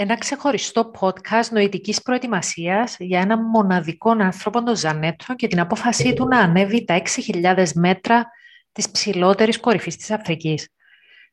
[0.00, 6.26] ένα ξεχωριστό podcast νοητικής προετοιμασίας για έναν μοναδικό άνθρωπο, τον Ζανέτο, και την απόφασή του
[6.28, 7.02] να ανέβει τα
[7.42, 8.30] 6.000 μέτρα
[8.72, 10.68] της ψηλότερης κορυφής της Αφρικής.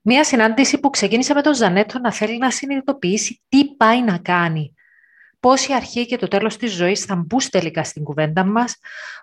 [0.01, 4.73] Μία συνάντηση που ξεκίνησε με τον Ζανέτο να θέλει να συνειδητοποιήσει τι πάει να κάνει.
[5.45, 8.75] Πώς η αρχή και το τέλος της ζωής θα μπουν τελικά στην κουβέντα μας,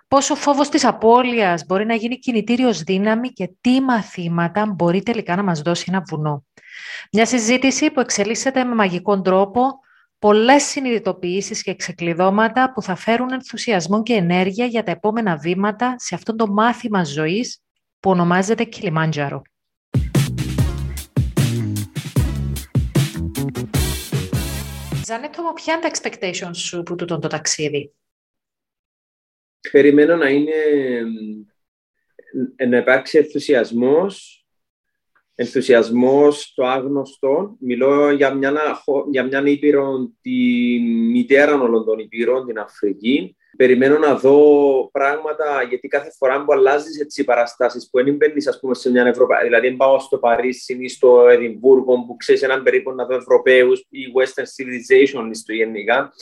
[0.07, 5.35] πώς ο φόβος της απώλειας μπορεί να γίνει κινητήριος δύναμη και τι μαθήματα μπορεί τελικά
[5.35, 6.45] να μας δώσει ένα βουνό.
[7.11, 9.61] Μια συζήτηση που εξελίσσεται με μαγικό τρόπο,
[10.19, 16.15] πολλές συνειδητοποιήσεις και ξεκλειδώματα που θα φέρουν ενθουσιασμό και ενέργεια για τα επόμενα βήματα σε
[16.15, 17.61] αυτό το μάθημα ζωής
[17.99, 19.41] που ονομάζεται Κιλιμάντζαρο.
[25.13, 27.93] Ζανέτο, ποια είναι τα expectations σου που τούτον το ταξίδι;
[29.71, 30.53] Περιμένω να είναι
[32.67, 34.37] να υπάρξει ενθουσιασμός
[35.35, 37.55] ενθουσιασμός στο άγνωστο.
[37.59, 38.81] Μιλώ για μια,
[39.11, 40.31] για μια ήπειρο, τη
[40.79, 43.35] μητέρα όλων των ήπειρων, την Αφρική.
[43.57, 44.39] Περιμένω να δω
[44.91, 48.91] πράγματα, γιατί κάθε φορά που αλλάζεις έτσι οι παραστάσεις, που δεν μπαίνεις, ας πούμε, σε
[48.91, 49.45] μια Ευρωπαϊκή.
[49.45, 53.79] Δηλαδή, δεν πάω στο Παρίσι ή στο Εδιμβούργο, που ξέρεις έναν περίπου να δω Ευρωπαίους
[53.89, 56.13] ή Western Civilization, στο γενικά.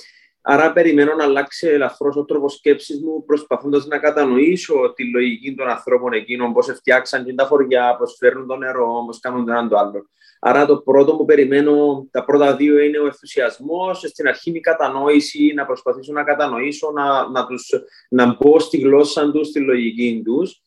[0.41, 5.69] Άρα περιμένω να αλλάξει ελαφρώς ο τρόπος σκέψης μου, προσπαθώντας να κατανοήσω τη λογική των
[5.69, 9.67] ανθρώπων εκείνων, πώς φτιάξαν και τα χωριά, πώς φέρνουν το νερό, πώς κάνουν το ένα
[9.67, 10.09] το άλλο.
[10.43, 15.53] Άρα το πρώτο που περιμένω, τα πρώτα δύο είναι ο ενθουσιασμός, στην αρχή η κατανόηση,
[15.55, 17.69] να προσπαθήσω να κατανοήσω, να, να, τους,
[18.09, 20.63] να μπω στη γλώσσα τους, στη λογική τους.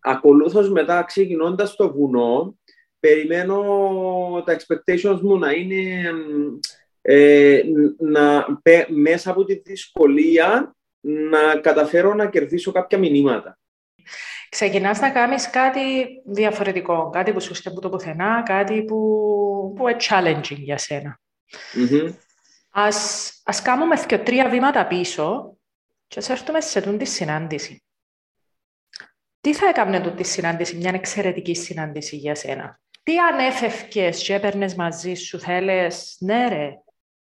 [0.00, 2.58] Ακολούθως μετά, ξεκινώντας το βουνό,
[3.00, 3.62] περιμένω
[4.46, 6.10] τα expectations μου να είναι
[7.02, 7.62] ε,
[7.98, 8.46] να,
[8.88, 13.58] μέσα από τη δυσκολία να καταφέρω να κερδίσω κάποια μηνύματα.
[14.50, 18.96] Ξεκινάς να κάνεις κάτι διαφορετικό, κάτι που σου στέλνει από το πουθενά, κάτι που,
[19.76, 21.20] που είναι challenging για σένα.
[21.74, 22.14] Mm-hmm.
[22.70, 25.56] Ας, ας κάνουμε και τρία βήματα πίσω
[26.06, 27.84] και ας έρθουμε σε τούν τη συνάντηση.
[29.40, 34.74] Τι θα έκανε τούτη τη συνάντηση, μια εξαιρετική συνάντηση για σένα; Τι ανέφευκες και έπαιρνες
[34.74, 36.70] μαζί σου, θέλες, ναι ρε,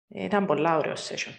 [0.08, 1.34] ήταν πολλά ωραίο session.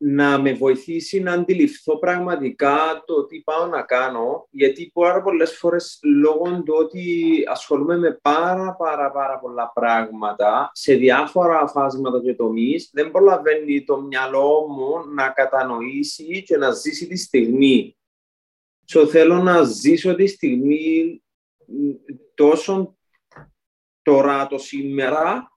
[0.00, 5.98] Να με βοηθήσει να αντιληφθώ πραγματικά το τι πάω να κάνω, γιατί πάρα πολλές φορές
[6.02, 12.90] λόγω του ότι ασχολούμαι με πάρα πάρα πάρα πολλά πράγματα σε διάφορα φάσματα και τομείς,
[12.92, 17.96] δεν προλαβαίνει το μυαλό μου να κατανοήσει και να ζήσει τη στιγμή.
[18.92, 21.22] So, θέλω να ζήσω τη στιγμή
[22.34, 22.96] τόσο
[24.02, 25.52] τώρα, το σήμερα,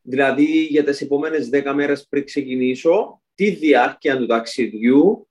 [0.00, 5.28] δηλαδή για τις επόμενες δέκα μέρες πριν ξεκινήσω, τη διάρκεια του ταξιδιού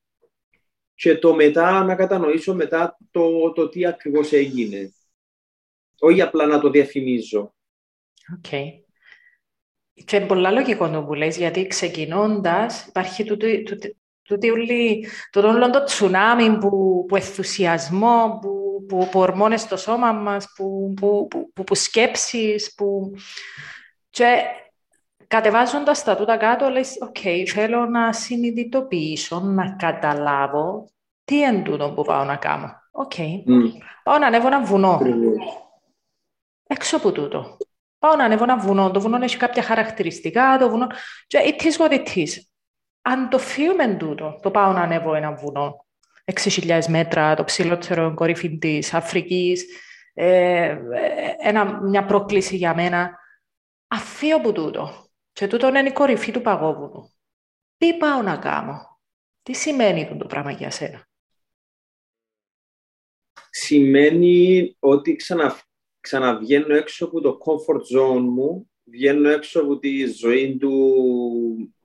[0.94, 4.94] και το μετά να κατανοήσω μετά το, το τι ακριβώς έγινε.
[6.00, 7.56] Όχι απλά να το διαφημίζω.
[8.38, 8.46] OK.
[8.50, 8.68] Okay.
[10.06, 13.24] Και είναι πολλά λογικό το που λες, γιατί ξεκινώντας υπάρχει
[15.32, 20.94] το όλο το τσουνάμι που, που ενθουσιασμό, που, που, που ορμόνες στο σώμα μας, που,
[20.96, 23.12] που, που, που σκέψεις, που...
[24.10, 24.44] Και
[25.28, 30.90] κατεβάζοντας τα τούτα κάτω, λες, OK, okay, θέλω να συνειδητοποιήσω, να καταλάβω
[31.24, 32.82] τι είναι τούτο που πάω να κάνω.
[32.92, 33.50] OK, okay.
[33.50, 33.72] mm.
[34.04, 35.00] πάω να ανέβω ένα βουνό.
[36.68, 37.58] Έξω από τούτο.
[38.00, 38.92] Πάω να ανέβω ένα βουνό.
[38.92, 40.58] Το βουνό έχει κάποια χαρακτηριστικά.
[40.60, 40.88] Το βουνό...
[41.28, 42.30] Και it is what it is.
[43.02, 45.86] Αν το φύγουμε τούτο, το πάω να ανέβω ένα βουνό.
[46.44, 49.66] 6.000 μέτρα, το ψηλότερο κορυφή της Αφρικής,
[50.14, 50.78] ε, ε,
[51.38, 53.18] ένα, μια πρόκληση για μένα.
[53.88, 55.03] Αφήνω από τούτο
[55.34, 57.14] και τούτο είναι η κορυφή του παγόβουνου.
[57.78, 59.00] Τι πάω να κάνω;
[59.44, 61.08] Τι σημαίνει αυτό το πράγμα για σένα;
[63.50, 65.60] Σημαίνει ότι ξανα,
[66.00, 70.94] ξαναβγαίνω έξω από το comfort zone μου, βγαίνω έξω από τη ζωή του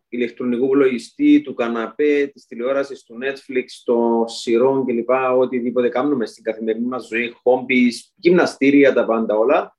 [0.09, 5.11] ηλεκτρονικού πλογιστή, του καναπέ, της τηλεόρασης, του Netflix, των σειρών κλπ.
[5.39, 9.78] Οτιδήποτε κάνουμε στην καθημερινή μας ζωή, χόμπις, γυμναστήρια, τα πάντα όλα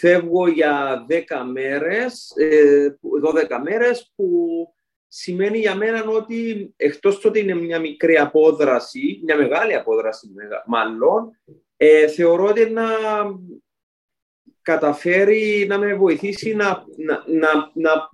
[0.00, 2.32] φεύγω για 10 μέρες,
[3.22, 4.28] 12 ε, μέρες που
[5.06, 10.28] σημαίνει για μένα ότι εκτός ότι είναι μια μικρή απόδραση, μια μεγάλη απόδραση
[10.66, 11.40] μάλλον,
[11.76, 12.86] ε, θεωρώ ότι να
[14.62, 18.10] καταφέρει να με βοηθήσει να, να, να, να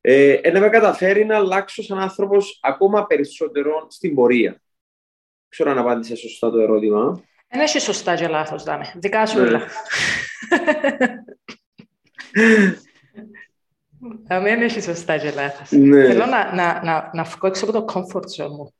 [0.00, 4.62] ε, να με καταφέρει να αλλάξω σαν άνθρωπος ακόμα περισσότερο στην πορεία.
[5.48, 7.24] Ξέρω αν απάντησες σωστά το ερώτημα.
[7.48, 8.92] Δεν έχει σωστά και λάθος, δάμε.
[8.94, 9.62] Δικά σου όλα.
[14.26, 15.70] Δεν έχει σωστά και λάθος.
[15.70, 16.06] Ναι.
[16.06, 18.74] Θέλω να, να, να, να βγω έξω από το comfort zone μου.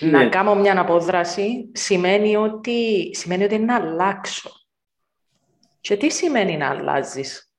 [0.00, 0.10] Ναι.
[0.10, 4.50] Να κάνω μια απόδραση σημαίνει ότι, σημαίνει ότι είναι να αλλάξω.
[5.80, 7.50] Και τι σημαίνει να αλλάζεις;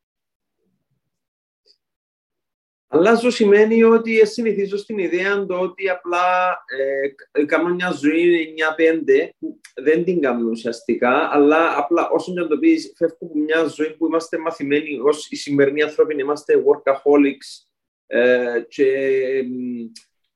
[2.98, 6.58] Αλλάζω σημαίνει ότι συνηθίζω στην ιδέα το ότι απλά
[7.32, 8.54] ε, κάνω μια ζωή
[9.06, 13.64] 9-5 που δεν την κάνω ουσιαστικά, αλλά απλά όσο να το πεις φεύγω από μια
[13.64, 17.68] ζωή που είμαστε μαθημένοι ως οι σημερινοί άνθρωποι, είμαστε workaholics
[18.08, 18.92] ε, και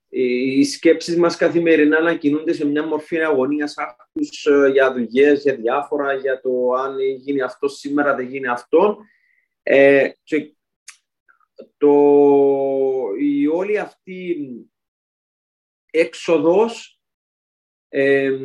[0.10, 5.56] οι σκέψεις μας καθημερινά να κινούνται σε μια μορφή αγωνίας άκους ε, για δουλειές, για
[5.56, 8.98] διάφορα, για το αν γίνει αυτό σήμερα, δεν γίνει αυτό.
[9.64, 10.54] Ε, και
[11.78, 11.94] το,
[13.20, 14.38] η όλη αυτή
[15.92, 17.02] έξοδος
[17.90, 18.38] ε,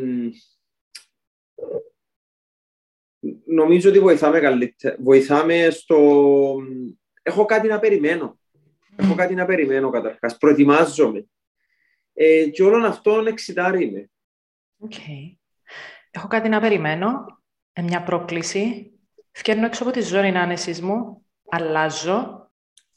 [3.45, 4.97] νομίζω ότι βοηθάμε καλύτερα.
[4.99, 6.57] Βοηθάμε στο...
[7.23, 8.39] Έχω κάτι να περιμένω.
[8.97, 10.37] Έχω κάτι να περιμένω καταρχάς.
[10.39, 11.27] Προετοιμάζομαι.
[12.13, 14.11] Ε, και όλων αυτών εξητάρει με.
[14.89, 15.37] Okay.
[16.11, 17.41] Έχω κάτι να περιμένω.
[17.73, 18.91] Ε, μια πρόκληση.
[19.33, 21.27] Φκέρνω έξω από τη ζώνη άνεσης μου.
[21.49, 22.46] Αλλάζω.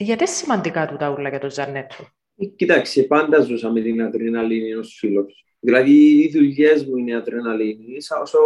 [0.01, 1.95] Γιατί είναι σημαντικά του τα ούλα για τον Ζανέτο.
[2.35, 5.45] Ε, κοιτάξτε, πάντα ζούσα με την αδρεναλίνη ως φίλος.
[5.59, 8.11] Δηλαδή, οι δουλειές μου είναι αδρεναλίνης.
[8.21, 8.39] Όσο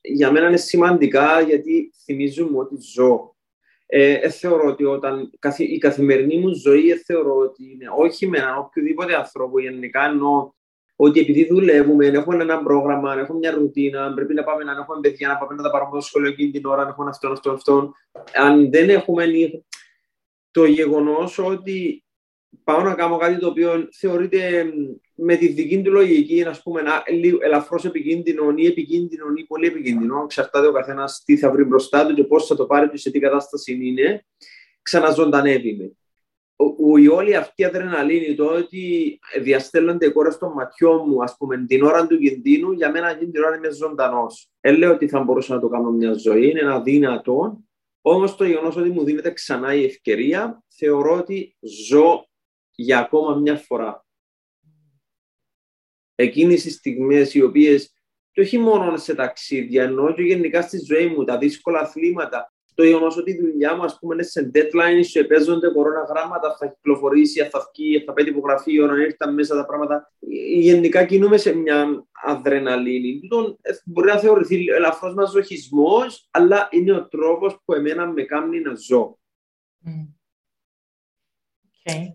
[0.00, 3.36] για μένα είναι σημαντικά γιατί θυμίζουν ότι ζω
[3.94, 8.38] ε, ε, θεωρώ ότι όταν η καθημερινή μου ζωή ε, θεωρώ ότι είναι όχι με
[8.38, 10.52] έναν οποιοδήποτε άνθρωπο γενικά εννοώ
[10.96, 15.28] ότι επειδή δουλεύουμε, έχουμε ένα πρόγραμμα, έχουμε μια ρουτίνα, πρέπει να πάμε να έχουμε παιδιά,
[15.28, 17.92] να πάμε να τα πάρουμε στο σχολείο εκείνη την ώρα, να έχουμε αυτό, αυτό, αυτό.
[18.34, 19.24] Αν δεν έχουμε
[20.52, 22.04] το γεγονός ότι
[22.64, 24.72] πάω να κάνω κάτι το οποίο θεωρείται
[25.14, 26.82] με τη δική του λογική, να πούμε,
[27.44, 32.14] ελαφρώς επικίνδυνο ή επικίνδυνο ή πολύ επικίνδυνο, εξαρτάται ο καθένας τι θα βρει μπροστά του
[32.14, 34.26] και πώς θα το πάρει και σε τι κατάσταση είναι,
[34.82, 35.92] ξαναζωντανεύει με.
[37.00, 41.82] Η όλη αυτή η αδρεναλίνη, το ότι διαστέλλονται κόρες στο ματιό μου, ας πούμε, την
[41.82, 44.50] ώρα του κινδύνου, για μένα εκείνη την ώρα είμαι ζωντανός.
[44.60, 47.62] Δεν λέω ότι θα μπορούσα να το κάνω μια ζωή, είναι ένα αδύνατο.
[48.02, 52.26] Όμως το γεγονός ότι μου δίνεται ξανά η ευκαιρία, θεωρώ ότι ζω
[52.74, 54.06] για ακόμα μια φορά.
[56.14, 57.92] Εκείνες οι στιγμές οι οποίες
[58.30, 62.84] και όχι μόνο σε ταξίδια, ενώ και γενικά στη ζωή μου, τα δύσκολα αθλήματα, το
[62.84, 66.66] γεγονός ότι η δουλειά μου, ας πούμε, είναι σε deadline, σου παίζονται κορώνα γράμματα, θα
[66.66, 70.12] κυκλοφορήσει, θα βγει, θα πέτει υπογραφή, όταν ήρθαν μέσα τα πράγματα.
[70.58, 73.08] Γενικά κινούμε σε μια αδρεναλίνη.
[73.08, 78.74] Λοιπόν, μπορεί να θεωρηθεί ελαφρώς μαζοχισμός, αλλά είναι ο τρόπος που εμένα με κάνει να
[78.74, 79.18] ζω.
[81.84, 82.06] Okay.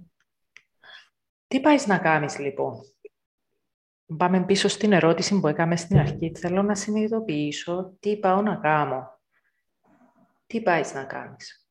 [1.47, 2.81] Τι πάεις να κάνεις λοιπόν;
[4.17, 6.31] Πάμε πίσω στην ερώτηση που έκαμε στην αρχή.
[6.35, 9.16] Θέλω να συνειδητοποιήσω τι πάω να κάνω.
[10.47, 11.67] Τι πάει να κάνεις;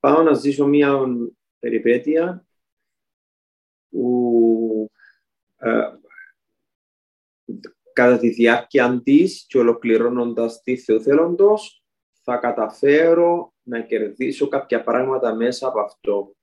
[0.00, 1.06] Πάω να ζήσω μια
[1.58, 2.46] περιπέτεια
[3.88, 4.90] που
[5.56, 5.90] ε,
[7.92, 11.84] κατά τη διάρκεια της και ολοκληρώνοντας τη Θεοθέλοντος
[12.22, 16.34] θα καταφέρω να κερδίσω κάποια πράγματα μέσα από αυτό.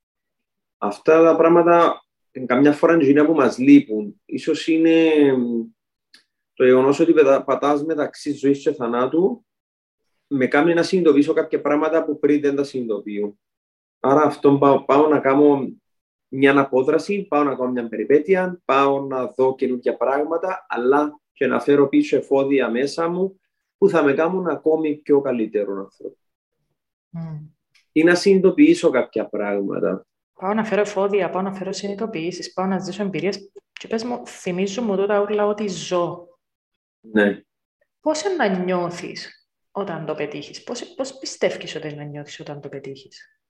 [0.78, 2.02] Αυτά τα πράγματα
[2.46, 4.22] καμιά φορά είναι που μας λείπουν.
[4.26, 5.12] Ίσως είναι
[6.54, 7.14] το γεγονός ότι
[7.46, 9.46] πατάς μεταξύ ζωής και θανάτου
[10.34, 13.38] με κάνει να συνειδητοποιήσω κάποια πράγματα που πριν δεν τα συνειδητοποιώ.
[14.00, 15.74] Άρα αυτό πάω, πάω να κάνω
[16.28, 21.60] μια αναπόδραση, πάω να κάνω μια περιπέτεια, πάω να δω καινούργια πράγματα, αλλά και να
[21.60, 23.40] φέρω πίσω εφόδια μέσα μου
[23.78, 26.18] που θα με κάνουν ακόμη πιο καλύτερο άνθρωπο.
[27.18, 27.50] Mm.
[27.92, 30.06] Ή να συνειδητοποιήσω κάποια πράγματα.
[30.34, 34.28] Πάω να φέρω εφόδια, πάω να φέρω συνειδητοποιήσεις, πάω να ζήσω εμπειρίες και πες μου,
[34.28, 36.28] θυμίζω μου τότε όλα ότι ζω.
[37.02, 37.42] Ναι.
[38.00, 39.41] Πώς είναι να νιώθεις;
[39.72, 43.42] Όταν το πετύχεις, πώς, πώς πιστεύεις ότι είναι να νιώθεις όταν το πετύχεις;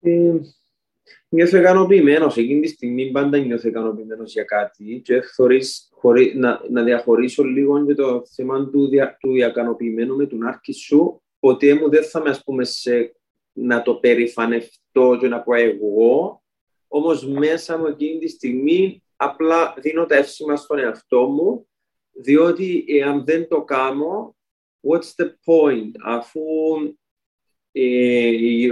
[0.00, 0.34] Ε,
[1.28, 2.36] νιώθω ικανοποιημένος.
[2.36, 7.86] Εκείνη τη στιγμή πάντα νιώθω ικανοποιημένος για κάτι και χωρίς, χωρί, να, να διαχωρίσω λίγο
[7.86, 11.22] και το θέμα του, δια, του ικανοποιημένου με τον άρκη σου.
[11.38, 13.16] Ποτέ μου δεν θα με, ας πούμε, σε
[13.52, 16.42] να το περηφανευτώ και να πω εγώ,
[16.88, 21.68] όμως μέσα μου εκείνη τη στιγμή απλά δίνω τα εύσημα στον εαυτό μου,
[22.20, 24.36] διότι εάν δεν το κάνω,
[24.88, 26.40] what's the point, αφού
[27.72, 28.28] ε,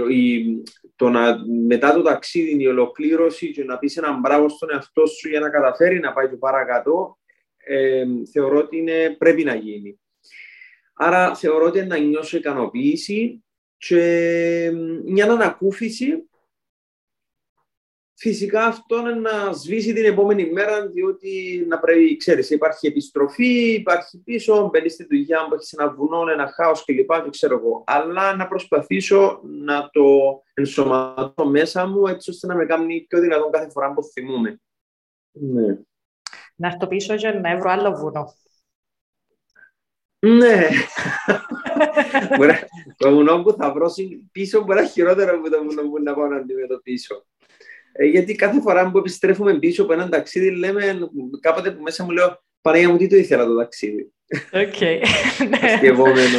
[0.09, 0.63] η,
[0.95, 1.37] το να,
[1.67, 5.49] μετά το ταξίδι, η ολοκλήρωση και να πεις έναν μπράβο στον εαυτό σου για να
[5.49, 7.17] καταφέρει να πάει το παρακάτω,
[7.57, 9.99] ε, θεωρώ ότι είναι, πρέπει να γίνει.
[10.93, 13.43] Άρα θεωρώ ότι να νιώσω ικανοποίηση
[13.77, 14.71] και
[15.05, 16.29] μια ανακούφιση
[18.19, 24.23] φυσικά αυτό είναι να σβήσει την επόμενη μέρα διότι να πρέπει, ξέρεις, υπάρχει επιστροφή, υπάρχει
[24.23, 27.11] πίσω, μπαίνεις στη δουλειά μου, έχεις ένα βουνό, ένα χάος κλπ.
[27.23, 27.83] Και ξέρω εγώ.
[27.87, 30.03] Αλλά να προσπαθήσω να το
[30.53, 34.61] ενσωματώ μέσα μου έτσι ώστε να με κάνει πιο δυνατόν κάθε φορά που θυμούμε.
[35.31, 35.77] Ναι.
[36.55, 38.33] Να έρθω πίσω και να βρω άλλο βουνό.
[40.19, 40.67] Ναι.
[42.97, 43.91] το βουνό που θα βρω
[44.31, 47.25] πίσω μπορεί να χειρότερο από το βουνό που να πάω να αντιμετωπίσω.
[47.97, 50.99] Ε, γιατί κάθε φορά που επιστρέφουμε πίσω από έναν ταξίδι, λέμε
[51.39, 54.11] κάποτε που μέσα μου λέω Παναγία μου, τι το ήθελα το ταξίδι;
[54.53, 54.75] Οκ.
[55.77, 56.37] Σκευόμενο.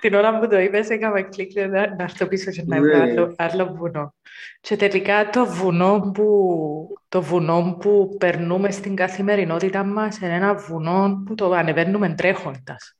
[0.00, 3.34] Την ώρα που το είπες, έκανα κλικ να, να έρθω πίσω και να βρω άλλο,
[3.36, 4.14] άλλο βουνό.
[4.60, 11.22] Και τελικά το βουνό, που, το βουνό που περνούμε στην καθημερινότητα μας είναι ένα βουνό
[11.26, 12.96] που το ανεβαίνουμε τρέχοντας.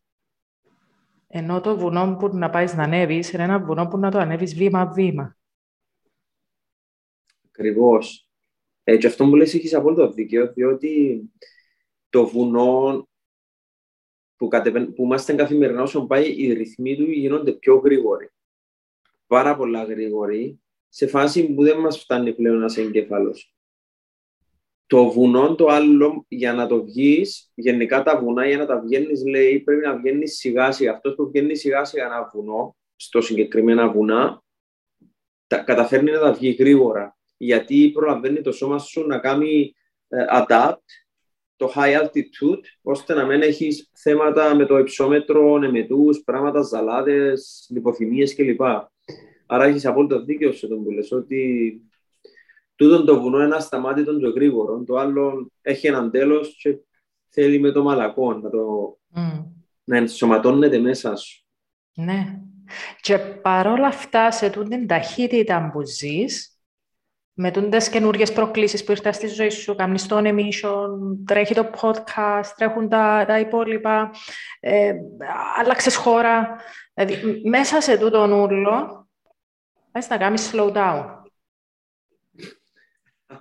[1.28, 4.54] Ενώ το βουνό που να πάεις να ανέβεις είναι ένα βουνό που να το ανέβεις
[4.54, 5.36] βήμα-βήμα.
[7.58, 8.28] Ακριβώς.
[8.84, 11.22] Ε, και αυτό που λες έχεις απόλυτο δίκαιο, διότι
[12.08, 13.08] το βουνό
[14.36, 14.92] που, κατεβα...
[14.92, 18.30] που είμαστε καθημερινά όσο πάει, οι ρυθμοί του γίνονται πιο γρήγοροι.
[19.26, 23.54] Πάρα πολλά γρήγοροι, σε φάση που δεν μας φτάνει πλέον ένας εγκέφαλος.
[24.86, 29.26] Το βουνό το άλλο, για να το βγεις, γενικά τα βουνά για να τα βγαίνεις,
[29.26, 30.92] λέει, πρέπει να βγαίνεις σιγά σιγά.
[30.92, 34.42] Αυτός που βγαίνει σιγά σιγά ένα βουνό, στο συγκεκριμένα βουνά,
[35.46, 37.16] τα, καταφέρνει να τα βγει γρήγορα.
[37.36, 39.74] Γιατί προλαβαίνει το σώμα σου να κάνει
[40.08, 40.82] uh, adapt
[41.56, 48.34] το high altitude, ώστε να μην έχεις θέματα με το υψόμετρο, νεμετούς, πράγματα, ζαλάδες, λιποθυμίες
[48.34, 48.60] κλπ.
[49.46, 51.80] Άρα έχεις απόλυτο δίκαιο σε τον που λες, ότι
[52.74, 56.78] τούτο το βουνό είναι ασταμάτητο και γρήγορο, το άλλο έχει έναν τέλος και
[57.28, 59.44] θέλει με το μαλακό να, το, mm.
[59.84, 61.44] να ενσωματώνεται μέσα σου.
[61.94, 62.40] Ναι.
[63.00, 66.53] Και παρόλα αυτά, σε τούτη την ταχύτητα που ζεις,
[67.34, 70.88] με τούντες καινούργιες προκλήσεις που ήρθαν στη ζωή σου, κάνεις το animation,
[71.26, 74.10] τρέχει το podcast, τρέχουν τα, τα υπόλοιπα,
[74.60, 74.94] ε,
[75.56, 76.56] άλλαξες χώρα.
[76.94, 79.08] Δηλαδή, μέσα σε τούτο ούλο,
[79.92, 81.22] πες να κάνεις slow down.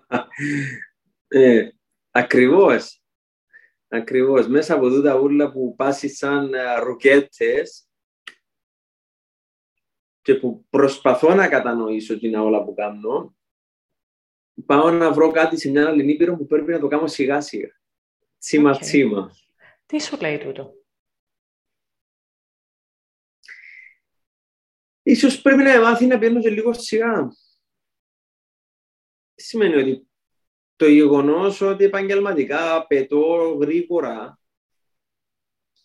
[1.28, 1.70] ε,
[2.12, 3.04] ακριβώς.
[3.88, 4.48] Ακριβώς.
[4.48, 7.88] Μέσα από τούτα ούλα που πάσεις σαν ε, ρουκέτες
[10.22, 13.36] και που προσπαθώ να κατανοήσω τι είναι όλα που κάνω,
[14.66, 17.82] πάω να βρω κάτι σε μια άλλη ήπειρο που πρέπει να το κάνω σιγά σιγά.
[18.38, 18.80] Τσίμα okay.
[18.80, 19.32] τσίμα.
[19.86, 20.74] Τι σου λέει τούτο;
[25.04, 27.28] Ίσως πρέπει να μάθει να πιένω και λίγο σιγά.
[29.36, 30.08] Τι σημαίνει ότι
[30.76, 34.40] το γεγονός ότι επαγγελματικά πετώ γρήγορα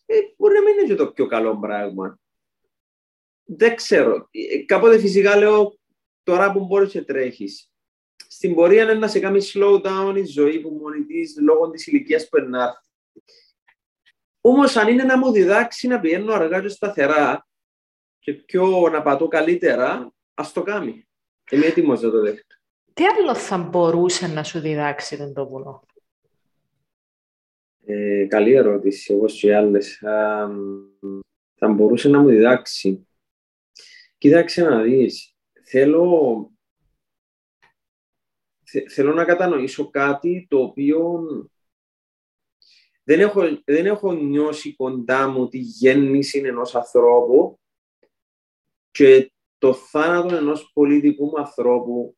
[0.07, 2.21] ε, μπορεί να μην είναι και το πιο καλό πράγμα.
[3.45, 4.29] Δεν ξέρω.
[4.31, 5.79] Ε, κάποτε φυσικά λέω
[6.23, 7.71] τώρα που μπορείς και τρέχεις
[8.31, 11.87] στην πορεία είναι να σε κάνει slow down η ζωή που μόνη της λόγω της
[11.87, 12.89] ηλικίας που ενάρθει.
[14.41, 17.47] Όμως, αν είναι να μου διδάξει να πηγαίνω αργά και σταθερά
[18.19, 21.09] και πιο να πατώ καλύτερα, ας το κάνει.
[21.51, 22.55] Είμαι έτοιμος να το δέχτω.
[22.93, 25.83] Τι άλλο θα μπορούσε να σου διδάξει τον το βουνό.
[27.85, 29.99] Ε, καλή ερώτηση, όπως και οι άλλες.
[31.55, 33.09] θα μπορούσε να μου διδάξει.
[34.19, 35.37] Κοίταξε να δεις.
[35.65, 36.51] Θέλω
[38.91, 41.27] θέλω να κατανοήσω κάτι το οποίο
[43.05, 47.61] δεν έχω, δεν έχω νιώσει κοντά μου τη γέννηση ενός ανθρώπου
[48.91, 52.17] και το θάνατο ενός πολιτικού μου ανθρώπου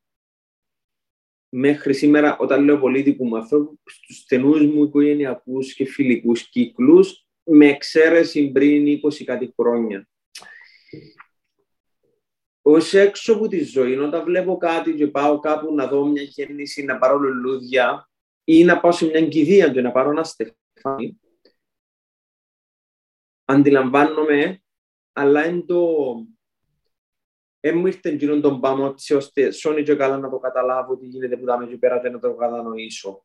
[1.49, 7.69] μέχρι σήμερα, όταν λέω πολίτικου μου ανθρώπου, στους στενούς μου οικογενειακούς και φιλικούς κύκλους, με
[7.69, 10.09] εξαίρεση πριν 20 κάτι χρόνια
[12.71, 16.85] ως έξω από τη ζωή, όταν βλέπω κάτι και πάω κάπου να δω μια γέννηση,
[16.85, 18.11] να πάρω λουλούδια
[18.45, 21.21] ή να πάω σε μια κηδεία και να πάρω ένα στεφάνι,
[23.45, 24.63] αντιλαμβάνομαι,
[25.13, 25.95] αλλά είναι το...
[27.61, 31.07] Δεν μου ήρθε γύρω τον πάμε έτσι ώστε σώνει και καλά να το καταλάβω τι
[31.07, 33.25] γίνεται που δάμε και πέρα και να το κατανοήσω.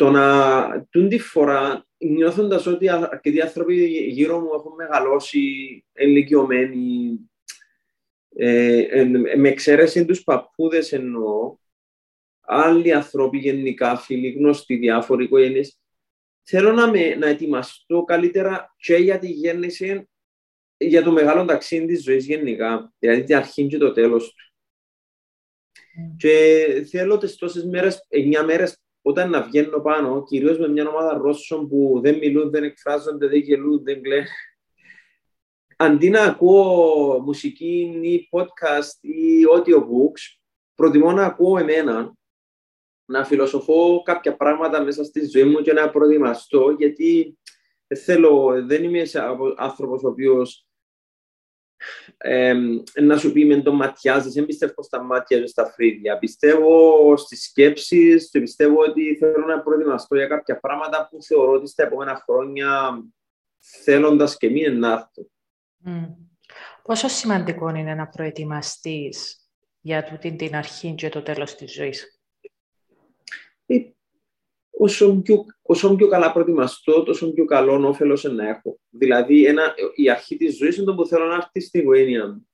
[0.00, 5.38] Στο να, τούν τη φορά, νιώθοντας ότι αρκετοί άνθρωποι γύρω μου έχουν μεγαλώσει
[5.92, 7.18] ηλικιωμένοι,
[8.36, 9.04] ε, ε,
[9.36, 11.56] με εξαίρεση τους παππούδες εννοώ,
[12.40, 15.80] άλλοι άνθρωποι γενικά, φίλοι, γνωστοί, διάφοροι οικογένειες,
[16.42, 20.08] θέλω να, με, να ετοιμαστώ καλύτερα και για τη γέννηση,
[20.76, 24.44] για το μεγάλο ταξίδι της ζωής γενικά, δηλαδή την αρχή και το τέλος του.
[25.74, 26.16] Mm.
[26.16, 31.18] Και θέλω τις τόσες μέρες, εννιά μέρες όταν να βγαίνω πάνω, κυρίως με μια ομάδα
[31.18, 34.26] Ρώσων που δεν μιλούν, δεν εκφράζονται, δεν γελούν, δεν κλαίνουν,
[35.76, 40.38] αντί να ακούω μουσική ή podcast ή audiobooks,
[40.74, 42.14] προτιμώ να ακούω εμένα,
[43.04, 47.38] να φιλοσοφώ κάποια πράγματα μέσα στη ζωή μου και να προετοιμαστώ, γιατί
[48.04, 49.02] θέλω, δεν είμαι
[49.56, 50.67] άνθρωπος ο οποίος
[52.16, 52.54] ε,
[53.00, 56.18] να σου πει με το ματιάζεις, δεν πιστεύω στα μάτια και στα φρύδια.
[56.18, 61.68] Πιστεύω στις σκέψεις και πιστεύω ότι θέλω να προετοιμαστώ για κάποια πράγματα που θεωρώ ότι
[61.68, 63.00] στα επόμενα χρόνια
[63.84, 65.30] θέλοντας και μη να έρθω.
[65.86, 66.14] Mm.
[66.82, 69.36] Πόσο σημαντικό είναι να προετοιμαστείς
[69.80, 72.20] για τούτη την αρχή και το τέλος της ζωής;
[74.78, 78.80] Ε, όσο, πιο, όσο πιο καλά προετοιμαστώ, τόσο πιο καλό όφελος να έχω.
[78.88, 82.48] Δηλαδή, ένα, η αρχή της ζωής είναι το που θέλω να έρθει στην οικογένεια μου.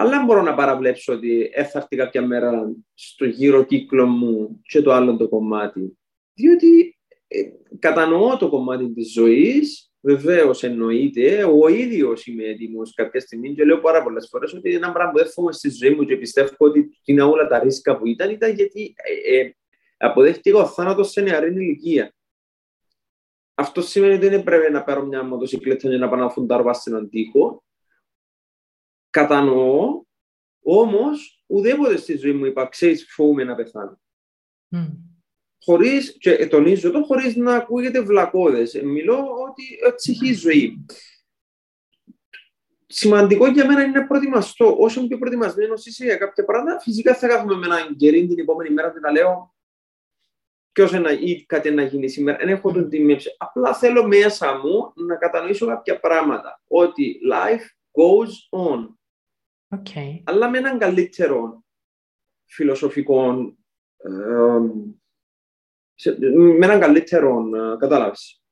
[0.00, 4.92] Αλλά δεν μπορώ να παραβλέψω ότι έρθει κάποια μέρα στο γύρο κύκλο μου και το
[4.92, 5.98] άλλο το κομμάτι.
[6.34, 7.42] Διότι ε,
[7.78, 13.80] κατανοώ το κομμάτι της ζωής, βεβαίως εννοείται, ο ίδιος είμαι έτοιμος κάποια στιγμή και λέω
[13.80, 17.22] πάρα πολλές φορές ότι ένα πράγμα που δεν στη ζωή μου και πιστεύω ότι είναι
[17.22, 19.56] όλα τα ρίσκα που ήταν, ήταν γιατί ε, ε,
[19.96, 22.14] αποδέχτηκα ο θάνατος σε νεαρή ηλικία.
[23.54, 26.90] Αυτό σημαίνει ότι δεν πρέπει να πάρω μια μοτοσυκλέτα για να πάω να φουντάρω σε
[26.90, 27.64] έναν τοίχο.
[29.10, 30.02] Κατανοώ,
[30.62, 34.00] όμως ουδέποτε στη ζωή μου είπα, ξέρεις, φοβούμαι να πεθάνω.
[34.70, 35.07] Mm
[35.68, 38.74] χωρίς, και τονίζω το, χωρίς να ακούγεται βλακώδες.
[38.74, 39.16] Ε, μιλώ
[39.48, 40.86] ότι έτσι έχει η ζωή.
[42.86, 44.76] Σημαντικό για μένα είναι να προετοιμαστώ.
[44.78, 48.70] Όσο πιο προετοιμασμένος είσαι για κάποια πράγματα, φυσικά θα κάθομαι με έναν κερί την επόμενη
[48.70, 49.54] μέρα και να λέω
[50.72, 52.38] ποιος ένα ή κάτι να γίνει σήμερα.
[52.38, 53.16] Δεν έχω τον τιμή.
[53.38, 56.62] Απλά θέλω μέσα μου να κατανοήσω κάποια πράγματα.
[56.68, 58.88] Ότι life goes on.
[59.78, 60.20] Okay.
[60.24, 61.64] Αλλά με έναν καλύτερο
[62.44, 63.54] φιλοσοφικό
[63.96, 64.10] ε,
[66.58, 67.44] με έναν καλύτερο,
[67.78, 68.42] κατάλαβες,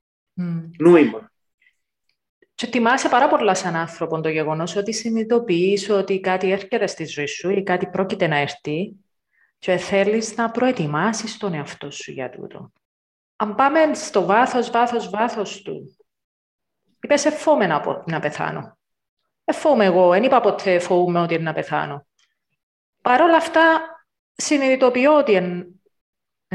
[0.40, 0.70] mm.
[0.78, 1.30] νόημα.
[2.54, 7.26] Και τιμάσαι πάρα πολλά σαν άνθρωπο το γεγονός ότι συνειδητοποιείς ότι κάτι έρχεται στη ζωή
[7.26, 8.96] σου ή κάτι πρόκειται να έρθει
[9.58, 12.72] και θέλεις να προετοιμάσεις τον εαυτό σου για τούτο.
[13.36, 15.96] Αν πάμε στο βάθος, βάθος, βάθος του,
[17.00, 18.78] είπες εφόμε να, να πεθάνω.
[19.44, 22.06] Εφόμε εγώ, δεν είπα ποτέ φοβούμαι ότι είναι να πεθάνω.
[23.02, 23.80] Παρ' όλα αυτά,
[24.36, 25.34] συνειδητοποιώ ότι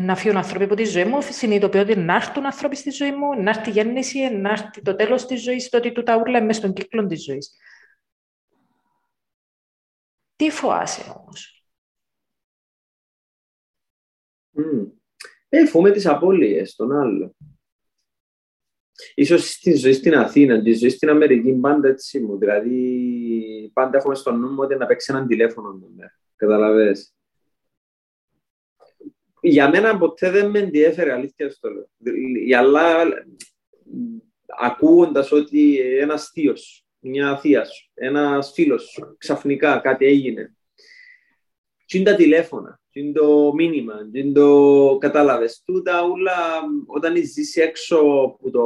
[0.06, 3.42] να φύγουν άνθρωποι από τη ζωή μου, συνειδητοποιώ ότι να έρθουν άνθρωποι στη ζωή μου,
[3.42, 6.44] να έρθει η γέννηση, να έρθει το τέλος της ζωής, το ότι του τα ούλα
[6.44, 7.56] μέσα στον κύκλο της ζωής.
[10.36, 11.66] Τι φοάσαι όμως;
[14.58, 14.92] Mm.
[15.50, 17.36] Ε, φοβούμαι τις απώλειες των άλλων.
[19.16, 22.38] Ίσως στη ζωή στην Αθήνα, τη ζωή στην Αμερική πάντα έτσι μου.
[22.38, 25.80] Δηλαδή, πάντα έχουμε στο νου μου ότι να παίξει έναν τηλέφωνο.
[26.36, 27.14] Καταλαβες;
[29.42, 31.90] Για μένα ποτέ δεν με ενδιέφερε, αλήθεια στο λέω.
[32.60, 33.04] Αλλά
[34.60, 40.56] ακούγοντας ότι ένας θείος, μια θεία σου, ένας φίλος σου, ξαφνικά κάτι έγινε.
[41.86, 45.64] Τι είναι τα τηλέφωνα, τι είναι το μήνυμα, τι είναι το κατάλαβες.
[45.66, 46.34] Τούτα όλα,
[46.86, 48.66] όταν ζήσει έξω από το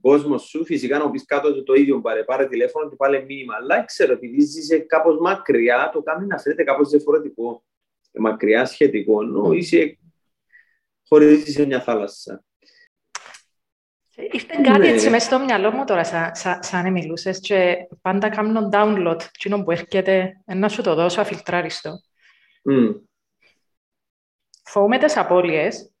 [0.00, 3.54] κόσμο σου, φυσικά να πεις κάτω το ίδιο πάρε, πάρε τηλέφωνο και πάλι μήνυμα.
[3.60, 7.64] Αλλά ξέρω, επειδή ζήσει κάπως μακριά, το κάνει να φαίνεται κάπως διαφορετικό
[8.14, 9.98] μακριά σχετικό, ενώ είσαι
[11.08, 12.44] χωρίς είσαι μια θάλασσα.
[14.16, 18.68] Ήρθε κάτι έτσι μέσα στο μυαλό μου τώρα, σαν, σαν, σαν μιλούσες και πάντα κάνω
[18.72, 21.90] download, κοινό που έρχεται, να σου το δώσω αφιλτράριστο.
[22.70, 23.00] Mm.
[24.64, 25.94] Φοβούμαι τις απώλειες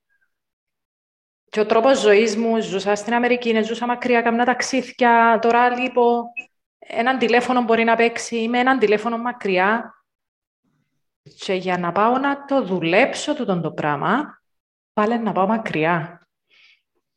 [1.44, 6.22] και ο τρόπος ζωής μου, ζούσα στην Αμερική, ζούσα μακριά, κάμνα ταξίδια, τώρα λείπω,
[6.78, 9.94] έναν τηλέφωνο μπορεί να παίξει, με έναν τηλέφωνο μακριά,
[11.24, 14.42] και για να πάω να το δουλέψω τούτο το πράγμα,
[14.92, 16.28] πάλι να πάω μακριά.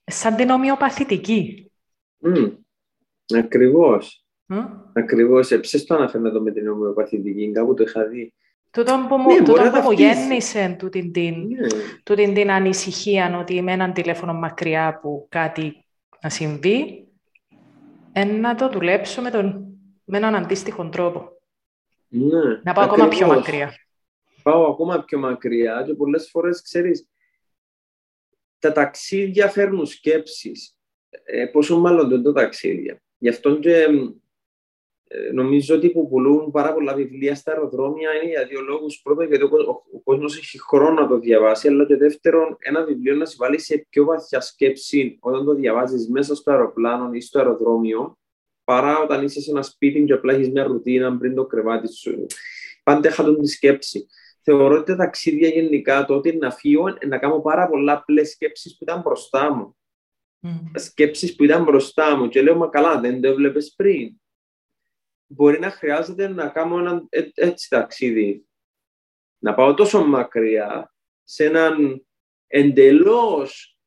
[0.04, 1.72] Σαν την ομοιοπαθητική.
[2.26, 2.58] Mm.
[3.38, 4.26] Ακριβώς.
[4.48, 4.68] Mm?
[4.94, 5.52] Ακριβώς.
[5.52, 8.34] Έψες το αναφέρω εδώ με την ομοιοπαθητική, κάπου το είχα δει.
[8.72, 11.68] Τούτο που μου, ναι, τούτο που μου γέννησε τούτη την, ναι.
[12.04, 15.86] τούτη την ανησυχία ότι με έναν τηλέφωνο μακριά που κάτι
[16.22, 17.08] να συμβεί,
[18.40, 19.66] να το δουλέψω με, τον,
[20.04, 21.32] με έναν αντίστοιχο τρόπο.
[22.08, 23.06] Ναι, να πάω ακριβώς.
[23.06, 23.74] ακόμα πιο μακριά
[24.48, 27.10] πάω ακόμα πιο μακριά και πολλές φορές, ξέρεις,
[28.60, 30.78] τα ταξίδια φέρνουν σκέψεις.
[31.24, 33.02] Ε, πόσο μάλλον δεν το ταξίδια.
[33.18, 33.88] Γι' αυτό και
[35.08, 39.02] ε, νομίζω ότι που πουλούν πάρα πολλά βιβλία στα αεροδρόμια είναι για δύο λόγους.
[39.02, 42.84] Πρώτον, γιατί ο, ο, ο κόσμος έχει χρόνο να το διαβάσει, αλλά και δεύτερον, ένα
[42.86, 47.22] βιβλίο να σε βάλει σε πιο βαθιά σκέψη όταν το διαβάζεις μέσα στο αεροπλάνο ή
[47.22, 48.18] στο αεροδρόμιο,
[48.64, 52.26] παρά όταν είσαι σε ένα σπίτι και απλά έχεις μια ρουτίνα πριν το κρεβάτι σου.
[52.84, 54.08] Πάντα είχα τον τη σκέψη
[54.50, 58.78] θεωρώ ότι τα ταξίδια γενικά, το ότι να φύγω, να κάνω πάρα πολλά απλές σκέψεις
[58.78, 59.78] που ήταν μπροστά μου.
[60.42, 60.72] Mm.
[60.74, 64.22] Σκέψεις που ήταν μπροστά μου και λέω, μα καλά, δεν το έβλεπες πριν.
[65.28, 68.46] Μπορεί να χρειάζεται να κάνω ένα έτσι ταξίδι.
[69.38, 72.06] Να πάω τόσο μακριά σε έναν
[72.48, 73.80] εντελώς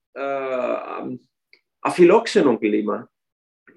[1.79, 3.13] αφιλόξενο κλίμα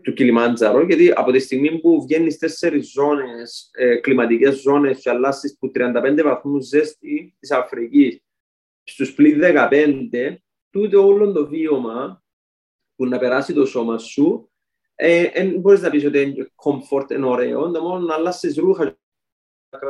[0.04, 5.58] του Κιλιμάντζαρο, γιατί από τη στιγμή που βγαίνει τέσσερις ζώνες, ε, κλιματικές ζώνες, και αλλάσεις
[5.60, 8.22] που 35 βαθμούς ζέστη της Αφρικής
[8.84, 12.24] στους πλήν 15, τούτο όλο το βίωμα
[12.96, 14.52] που να περάσει το σώμα σου,
[14.96, 18.98] ε, ε, μπορείς να πεις ότι είναι comfort, είναι ωραίο, το μόνο να αλλάσεις ρούχα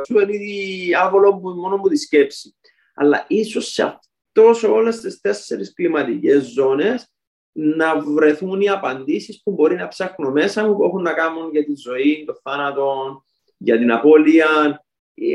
[0.06, 2.56] σου είναι ήδη άβολο μόνο από τη σκέψη.
[2.94, 7.13] Αλλά ίσως σε αυτός, σε όλες τις τέσσερις κλιματικές ζώνες,
[7.56, 11.64] να βρεθούν οι απαντήσεις που μπορεί να ψάχνω μέσα μου, που έχουν να κάνουν για
[11.64, 13.22] τη ζωή, το θάνατο,
[13.56, 14.46] για την απώλεια,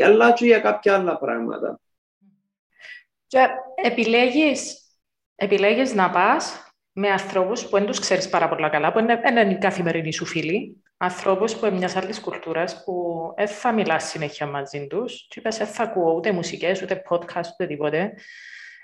[0.04, 1.80] αλλά και για κάποια άλλα πράγματα.
[3.28, 4.78] Και επιλέγεις,
[5.36, 9.52] επιλέγεις να πας με ανθρώπους που δεν τους ξέρεις πάρα πολλά καλά, που είναι, είναι
[9.52, 12.94] η καθημερινή σου φίλη, ανθρώπους που είναι μιας άλλης κουλτούρας, που
[13.38, 17.50] δεν θα μιλάς συνέχεια μαζί τους, και είπες, δεν θα ακούω ούτε μουσικές, ούτε podcast,
[17.54, 18.14] ούτε τίποτε,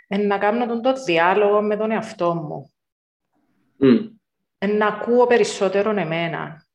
[0.07, 2.74] να κάνω τον το διάλογο με τον εαυτό μου.
[3.85, 4.09] Mm.
[4.77, 6.65] Να ακούω περισσότερο εμένα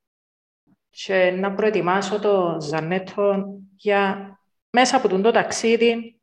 [0.90, 3.44] και να προετοιμάσω το Ζανέτο
[3.77, 4.35] για
[4.70, 6.20] μέσα από τον το ταξίδι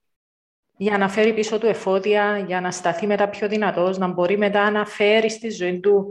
[0.78, 4.72] για να φέρει πίσω του εφόδια, για να σταθεί μετά πιο δυνατός, να μπορεί μετά
[4.72, 6.08] να φέρει στη ζωή του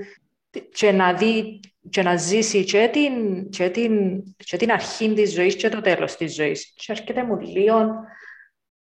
[0.72, 1.60] και να δει
[1.90, 6.16] και να ζήσει και την, και την, και την αρχή της ζωής και το τέλος
[6.16, 6.72] της ζωής.
[6.74, 7.88] Και έρχεται μου λίγο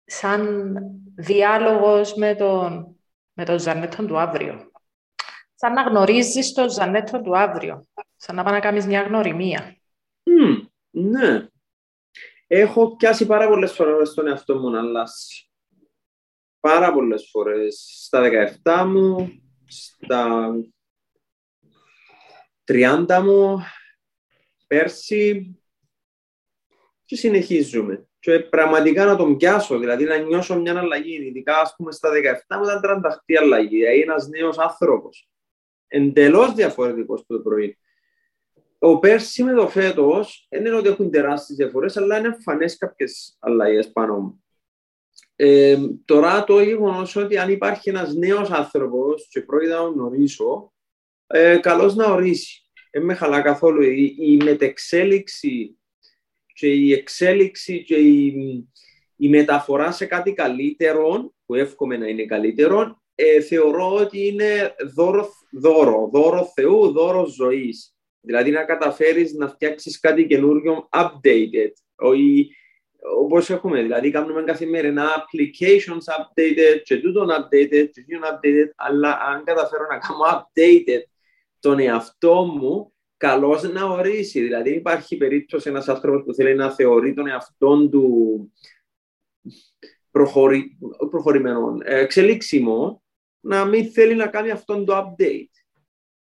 [0.06, 0.74] σαν
[1.16, 2.96] διάλογος με τον,
[3.34, 4.69] με τον Ζανέτον του αύριο.
[5.62, 7.88] Σαν να γνωρίζεις τον Ζανέτον του αύριο.
[8.16, 9.78] Σαν να πάει να κάνεις μια γνωριμία.
[10.24, 11.48] Mm, ναι.
[12.48, 15.50] Έχω πιάσει πάρα πολλές φορές στον εαυτό μου να αλλάξει
[16.60, 18.04] πάρα πολλές φορές.
[18.06, 18.22] Στα
[18.64, 19.30] 17 μου,
[19.68, 20.54] στα
[22.64, 23.58] 30 μου,
[24.68, 25.54] πέρσι
[27.06, 28.08] και συνεχίζουμε.
[28.20, 31.26] Και πραγματικά να τον πιάσω, δηλαδή να νιώσω μια αλλαγή.
[31.26, 33.78] Ειδικά, ας πούμε, στα 17 μου ήταν τρανταχτή αλλαγή.
[33.78, 34.58] Δηλαδή, ένας νέος
[35.90, 36.08] άνθρωπος.
[36.08, 37.78] Εντελώς διαφορετικός που το πρωί.
[38.80, 43.38] Ο πέρσι με το φέτος, δεν είναι ότι έχουν τεράστιες διαφορές, αλλά είναι εμφανές κάποιες
[43.40, 44.44] αλλαγές πάνω μου.
[45.36, 50.74] Ε, τώρα το γεγονός ότι αν υπάρχει ένας νέος άνθρωπος και πρόκειται να γνωρίσω,
[51.28, 52.64] ε, καλώς να ορίσει.
[52.92, 53.82] Δεν με χαλά καθόλου.
[53.82, 55.78] Η, η μετεξέλιξη
[56.54, 58.34] και η εξέλιξη και η,
[59.16, 65.30] η μεταφορά σε κάτι καλύτερο, που εύχομαι να είναι καλύτερο, ε, θεωρώ ότι είναι δώρο,
[65.52, 67.94] δώρο, δώρο Θεού, δώρο ζωής.
[68.22, 72.50] Δηλαδή να καταφέρεις να φτιάξεις κάτι καινούριο updated, όχι
[73.18, 79.44] όπως έχουμε, δηλαδή κάνουμε καθημερινά applications updated και τούτον updated και τούτον updated, αλλά αν
[79.44, 81.02] καταφέρω να κάνω updated
[81.60, 84.42] τον εαυτό μου, καλώς να ορίσει.
[84.42, 88.54] Δηλαδή υπάρχει περίπτωση ένας άνθρωπος που θέλει να θεωρεί τον εαυτό του
[90.12, 90.78] προχωρη...
[91.10, 93.04] προχωρημένο, εξελίξιμο,
[93.40, 95.50] να μην θέλει να κάνει αυτόν το update.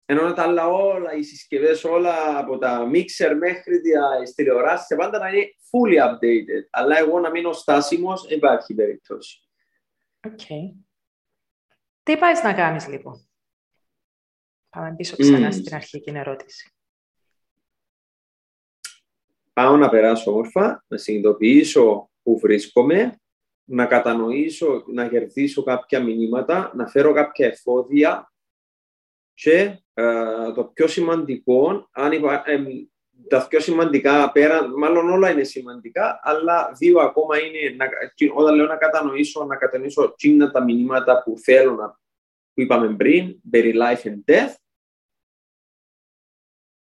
[0.07, 5.29] Ενώ τα άλλα όλα, οι συσκευές όλα από τα mixer μέχρι τις τηλεοράσεις, πάντα να
[5.29, 6.69] είναι fully updated.
[6.71, 9.49] Αλλά εγώ να μείνω στάσιμος, υπάρχει περίπτωση.
[10.27, 10.73] Οκ.
[12.03, 13.29] Τι πάεις να κάνεις λοιπόν;
[14.69, 15.53] Πάμε πίσω ξανά mm.
[15.53, 16.69] στην αρχική ερώτηση.
[19.53, 23.21] Πάω να περάσω όμορφα, να συνειδητοποιήσω που βρίσκομαι,
[23.65, 28.33] να κατανοήσω, να κερδίσω κάποια μηνύματα, να φέρω κάποια εφόδια
[29.35, 32.65] και ε, το πιο σημαντικό, αν υπά, ε,
[33.29, 37.87] τα πιο σημαντικά πέρα, μάλλον όλα είναι σημαντικά, αλλά δύο ακόμα είναι, να,
[38.35, 41.89] όταν λέω να κατανοήσω, να κατανοήσω τσίνα τα μηνύματα που θέλω να,
[42.55, 44.55] που είπαμε πριν, περί life and death.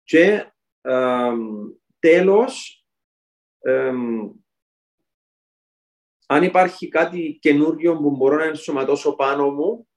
[0.02, 1.32] Και ε,
[1.98, 2.82] τέλος,
[6.30, 9.88] αν υπάρχει κάτι καινούριο που μπορώ να ενσωματώσω πάνω μου,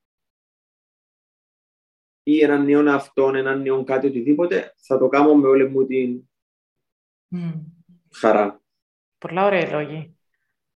[2.24, 6.30] ή έναν νέο αυτόν, έναν νέο κάτι, οτιδήποτε, θα το κάνω με όλη μου την
[7.36, 7.62] mm.
[8.14, 8.62] χαρά.
[9.18, 10.18] Πολλά ωραία λόγοι.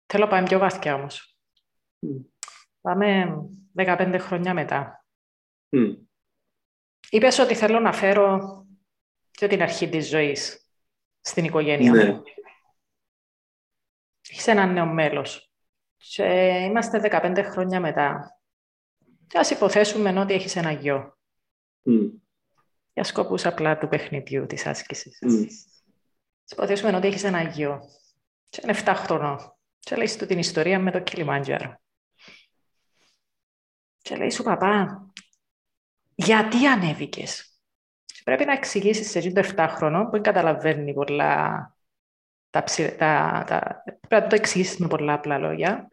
[0.06, 1.36] Θέλω πάμε πιο βαθιά όμως.
[2.06, 2.24] Mm.
[2.80, 3.36] Πάμε
[3.76, 5.04] 15 χρόνια μετά.
[5.68, 5.96] Mm.
[7.10, 8.66] Είπες ότι θέλω να φέρω
[9.30, 10.70] και την αρχή της ζωής
[11.20, 12.20] στην οικογένεια ναι.
[14.36, 14.42] Μου.
[14.42, 15.50] Είσαι ένα νέο μέλος.
[15.96, 16.24] Και
[16.68, 18.38] είμαστε 15 χρόνια μετά.
[19.26, 21.18] Και ας υποθέσουμε ότι έχεις ένα γιο.
[21.84, 22.10] Mm.
[22.92, 25.18] Για σκοπούς απλά του παιχνιδιού, της άσκησης.
[25.20, 25.46] Mm.
[26.52, 27.80] Υποθέσουμε ότι έχεις ένα γιο
[28.48, 31.80] και είναι 7 χρονών και λέει του την ιστορία με το Κιλιμάντζαρο.
[33.98, 35.12] Και λέει σου παπά,
[36.14, 37.60] γιατί ανέβηκες;
[38.04, 41.75] Και πρέπει να εξηγήσεις σε το 7 χρονών που δεν καταλαβαίνει πολλά
[42.62, 45.90] τα, τα, τα, πρέπει να το εξηγήσεις με πολλά απλά λόγια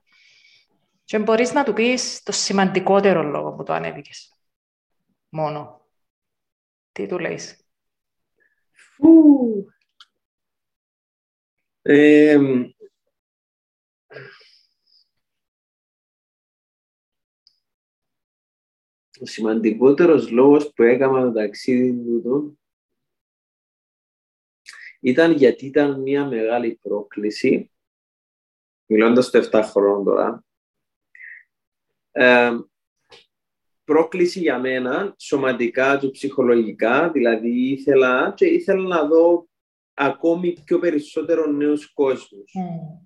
[1.03, 4.33] και μπορείς να του πεις το σημαντικότερο λόγο που το ανέβηκες.
[5.29, 5.87] Μόνο.
[6.91, 7.65] Τι του λέεις.
[8.71, 9.65] Φου.
[11.81, 12.37] Ε,
[19.19, 22.59] ο σημαντικότερος λόγος που έκανα το ταξίδι του
[25.03, 27.71] ήταν γιατί ήταν μια μεγάλη πρόκληση,
[28.85, 30.43] μιλώντας το 7 χρόνων τώρα,
[32.11, 32.51] ε,
[33.83, 39.47] πρόκληση για μένα, σωματικά και ψυχολογικά, δηλαδή ήθελα, και ήθελα να δω
[39.93, 42.51] ακόμη πιο περισσότερο νέους κόσμους.
[42.57, 42.99] Mm.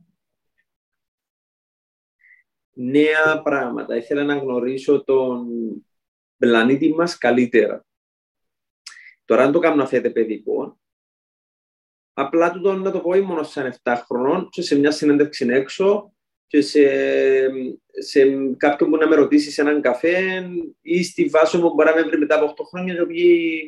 [2.73, 3.95] Νέα πράγματα.
[3.95, 5.47] Ήθελα να γνωρίσω τον
[6.37, 7.85] πλανήτη μας καλύτερα.
[9.25, 10.79] Τώρα αν το κάνω αφέτε παιδικό,
[12.19, 16.13] απλά του να το πω μόνο σαν 7 χρονών και σε μια συνέντευξη έξω
[16.47, 16.81] και σε,
[17.99, 18.19] σε
[18.57, 20.47] κάποιον που να με ρωτήσει σε έναν καφέ
[20.81, 23.61] ή στη βάση μου μπορεί να με βρει μετά από 8 χρόνια και πει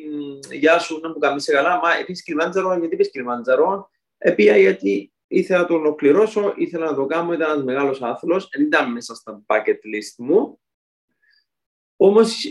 [0.52, 5.60] «Γεια σου, να μου κάνεις καλά, μα επίσης Κιλιμάντζαρο, γιατί είπες Κιλιμάντζαρο» Επία γιατί ήθελα
[5.60, 9.42] να το ολοκληρώσω, ήθελα να το κάνω, ήταν ένας μεγάλος άθλος, δεν ήταν μέσα στα
[9.46, 10.60] bucket list μου.
[11.96, 12.44] Όμως,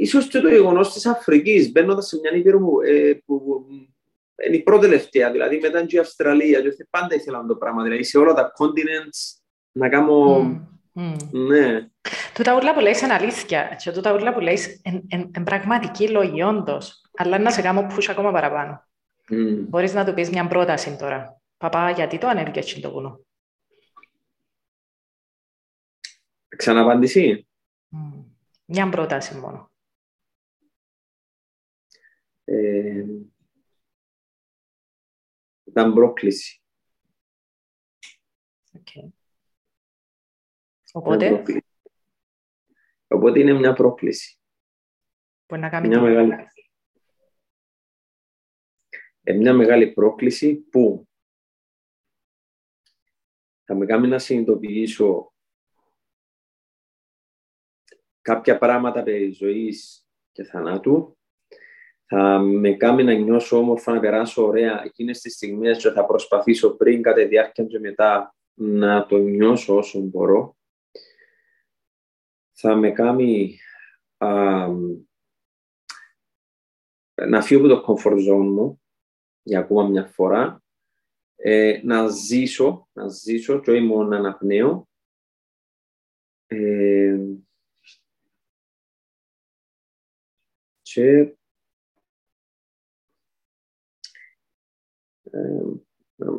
[0.00, 3.66] ίσως και το γεγονός της Αφρικής, μπαίνοντας σε μια ήπειρο που, ε, που
[4.46, 8.04] είναι η πρώτη τελευταία, δηλαδή μετά και η Αυστραλία, και πάντα ήθελα το πράγμα, δηλαδή
[8.04, 9.40] σε όλα τα continents
[9.72, 10.36] να κάνω...
[10.36, 10.66] Mm.
[11.00, 11.16] Mm.
[11.30, 11.88] Ναι.
[12.34, 17.10] Τούτα ούλα που λέεις είναι αλήθεια και τούτα ούλα που λέεις είναι πραγματική λόγη όντως,
[17.16, 18.86] αλλά να σε κάνω push ακόμα παραπάνω.
[19.30, 19.64] Mm.
[19.68, 21.40] Μπορείς να του πεις μια πρόταση τώρα.
[21.56, 23.20] Παπά, γιατί το ανέβηκες το βουνό;
[26.56, 27.48] Ξαναπάντηση.
[27.92, 28.24] Mm.
[28.64, 29.70] Μια πρόταση μόνο.
[32.44, 33.04] Ε,
[35.68, 36.62] ήταν πρόκληση.
[38.72, 39.08] Okay.
[40.92, 41.42] Οπότε...
[43.08, 44.38] Οπότε είναι μια πρόκληση.
[45.46, 46.32] Μπορεί να κάνει μια μεγάλη...
[49.22, 51.08] Ε, μια μεγάλη πρόκληση που
[53.64, 55.32] θα με κάνει να συνειδητοποιήσω
[58.20, 61.17] κάποια πράγματα περί ζωής και θανάτου
[62.10, 66.76] θα με κάνει να νιώσω όμορφα, να περάσω ωραία εκείνες τις στιγμές και θα προσπαθήσω
[66.76, 70.56] πριν, κατά τη διάρκεια και μετά να το νιώσω όσο μπορώ.
[72.52, 73.58] Θα με κάνει
[77.14, 78.82] να φύγω από το comfort zone μου
[79.42, 80.62] για ακόμα μια φορά,
[81.36, 84.88] ε, να ζήσω, να ζήσω και όχι μόνο να αναπνέω.
[86.46, 87.18] Ε,
[90.82, 91.37] και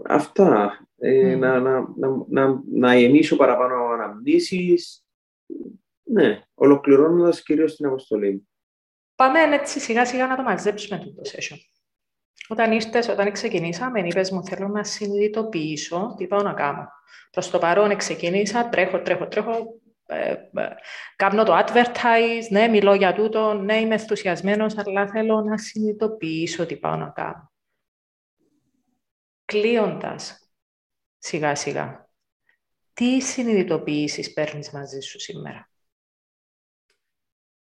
[0.05, 0.87] αυτά.
[0.97, 5.05] Ε, να, να, να, να, να ενίσω παραπάνω αναμνήσεις.
[6.03, 8.47] Ναι, ολοκληρώνοντας κυρίως την αποστολή.
[9.15, 11.57] Πάμε έτσι σιγά σιγά να το μαζέψουμε το session.
[12.47, 16.87] Όταν ήρθες, όταν ξεκινήσαμε, είπες μου θέλω να συνειδητοποιήσω τι πάω να κάνω.
[17.31, 20.67] Προς το παρόν ξεκινήσα, τρέχω, τρέχω, τρέχω, ε, ε,
[21.15, 26.77] κάνω το advertise, ναι, μιλώ για τούτο, ναι, είμαι ενθουσιασμένος, αλλά θέλω να συνειδητοποιήσω τι
[26.77, 27.48] πάω να κάνω
[29.49, 30.51] κλείοντας
[31.17, 32.09] σιγά σιγά.
[32.93, 35.69] Τι συνειδητοποιήσεις παίρνεις μαζί σου σήμερα;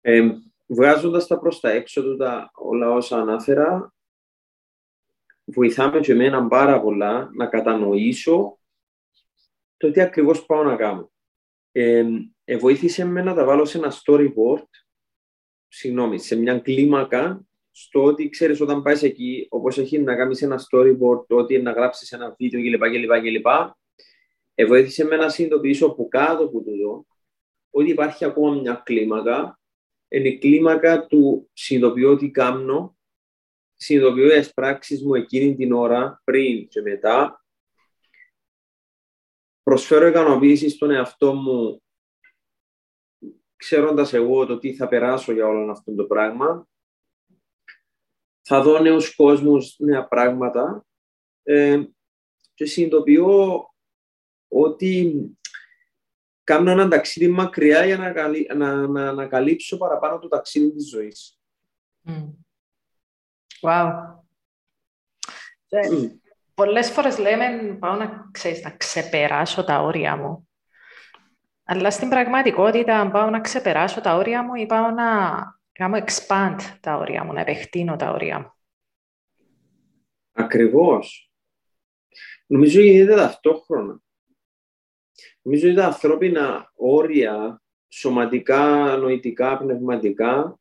[0.00, 0.28] Ε,
[0.66, 3.94] βγάζοντας τα προς τα έξω τα όλα όσα ανάφερα,
[5.44, 8.58] βοηθάμε και εμένα πάρα πολλά να κατανοήσω
[9.76, 11.12] το τι ακριβώς πάω να κάνω.
[11.72, 12.04] Ε,
[12.44, 14.68] ε, βοήθησε με να τα βάλω σε ένα storyboard,
[15.68, 17.46] συγγνώμη, σε μια κλίμακα
[17.78, 21.72] στο ότι ξέρεις όταν πάεις εκεί, όπως έχει να κάνεις ένα storyboard, το ότι να
[21.72, 22.90] γράψεις ένα βίντεο κλπ.
[22.90, 23.46] κλπ, κλπ
[24.54, 27.06] ε, βοήθησε με να συνειδητοποιήσω από κάτω από τούτο
[27.70, 29.60] ότι υπάρχει ακόμα μια κλίμακα.
[30.08, 32.96] Είναι η κλίμακα του συνειδητοποιώ τι κάνω,
[33.74, 37.44] συνειδητοποιώ τις πράξεις μου εκείνη την ώρα, πριν και μετά.
[39.62, 41.82] Προσφέρω ικανοποίηση στον εαυτό μου,
[43.56, 46.68] ξέροντας εγώ το τι θα περάσω για όλο αυτό το πράγμα
[48.48, 50.86] θα δω νέους κόσμους, νέα πράγματα
[51.42, 51.82] ε,
[52.54, 53.64] και συνειδητοποιώ
[54.48, 55.20] ότι
[56.44, 58.12] κάνω ένα ταξίδι μακριά για να,
[58.54, 61.38] να, να, να καλύψω παραπάνω το ταξίδι της ζωής.
[62.04, 62.30] Mm.
[63.60, 63.92] Wow.
[65.68, 66.10] Mm.
[66.54, 70.48] Πολλές φορές λέμε πάω να, ξέρεις, να ξεπεράσω τα όρια μου.
[71.64, 75.06] Αλλά στην πραγματικότητα πάω να ξεπεράσω τα όρια μου ή πάω να
[75.76, 78.50] κάνω expand τα όρια μου, να επεκτείνω τα όρια μου;
[80.32, 81.30] Ακριβώς.
[82.46, 84.00] Νομίζω γίνεται ταυτόχρονα.
[85.42, 90.60] Νομίζω ότι τα ανθρώπινα όρια, σωματικά, νοητικά, πνευματικά,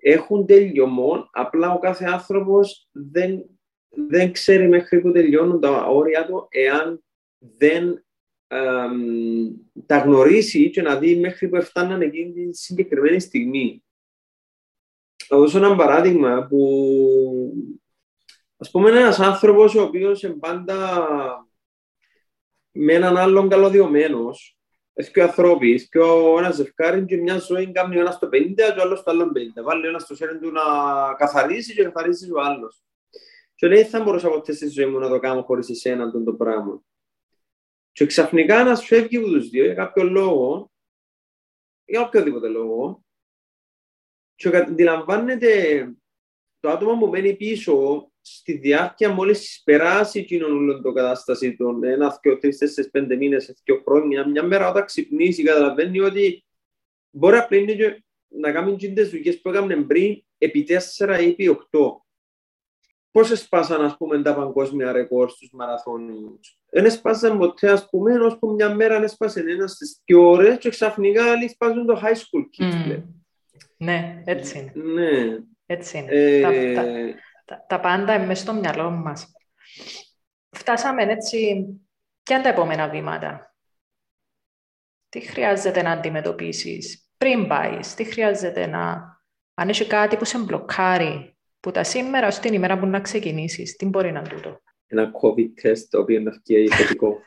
[0.00, 3.44] έχουν τελειωμό, απλά ο κάθε άνθρωπος δεν,
[3.88, 7.04] δεν ξέρει μέχρι που τελειώνουν τα όρια του, εάν
[7.38, 8.04] δεν
[9.86, 13.84] τα γνωρίσει και να δει μέχρι που φτάνανε εκείνη τη συγκεκριμένη στιγμή.
[15.32, 16.58] Θα δώσω ένα παράδειγμα που
[18.56, 21.06] ας πούμε ένας άνθρωπος ο οποίος είναι πάντα
[22.70, 24.58] με έναν άλλον καλωδιωμένος
[24.92, 28.54] έχει και ανθρώποι, και ο ένας ζευκάρι και μια ζωή κάνει ο ένας το 50
[28.54, 29.62] και ο άλλος το άλλο 50.
[29.62, 30.62] Βάλει ο ένας το χέρι του να
[31.16, 32.82] καθαρίσει και καθαρίσεις ο άλλος.
[33.54, 36.82] Και λέει, θα μπορούσα ποτέ στη ζωή μου να το κάνω χωρίς εσένα το πράγμα.
[37.92, 40.70] Και ξαφνικά ένας φεύγει από τους δύο για κάποιο λόγο,
[41.84, 43.04] για οποιοδήποτε λόγο,
[44.40, 45.84] και αντιλαμβάνεται
[46.60, 52.38] το άτομο που μένει πίσω στη διάρκεια μόλις περάσει εκείνον το κατάσταση των ένα, δύο,
[52.38, 56.44] τρεις, τέσσερις, πέντε μήνες, δύο χρόνια, μια μέρα όταν ξυπνήσει, καταλαβαίνει ότι
[57.10, 57.58] μπορεί απλά
[58.28, 62.04] να κάνει τις δουλειές που έκαμε πριν επί τέσσερα ή επί οχτώ.
[63.10, 68.50] Πώς σπάσαν, ας πούμε, τα παγκόσμια ρεκόρ στους μαραθώνιους; Δεν σπάσαν ποτέ, ας πούμε, ώσπου
[68.50, 72.96] μια μέρα έσπασε ένας στις δύο ώρες και ξαφνικά άλλοι σπάζουν το high school kids.
[72.96, 73.02] Mm.
[73.82, 74.72] Ναι, έτσι είναι.
[74.74, 75.38] Ναι.
[75.66, 76.10] Έτσι είναι.
[76.10, 76.40] Ε...
[76.74, 76.84] Τα,
[77.44, 79.32] τα, τα, πάντα είναι μέσα στο μυαλό μας.
[80.50, 81.66] Φτάσαμε έτσι.
[82.22, 83.54] Ποια είναι τα επόμενα βήματα.
[85.08, 89.08] Τι χρειάζεται να αντιμετωπίσεις πριν πάεις, τι χρειάζεται να.
[89.54, 93.86] Αν έχει κάτι που σε μπλοκάρει, που τα σήμερα στην ημέρα που να ξεκινήσεις, τι
[93.86, 97.18] μπορεί να τούτο; Ένα COVID test το οποίο να βγει θετικό.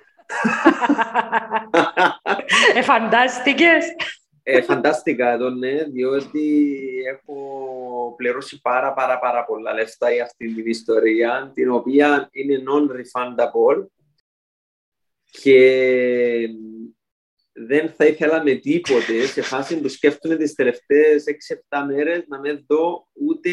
[2.75, 3.85] ε, φαντάστηκες.
[4.45, 6.75] Ε, φαντάστηκα το, ναι, διότι
[7.07, 13.85] έχω πληρώσει πάρα πάρα πάρα πολλά λεφτά για αυτή την ιστορία, την οποία είναι non-refundable
[15.41, 16.49] και
[17.53, 21.23] δεν θα ήθελα με τίποτε σε φάση που σκέφτομαι τις τελευταίες
[21.69, 23.51] 6-7 μέρες να με δω ούτε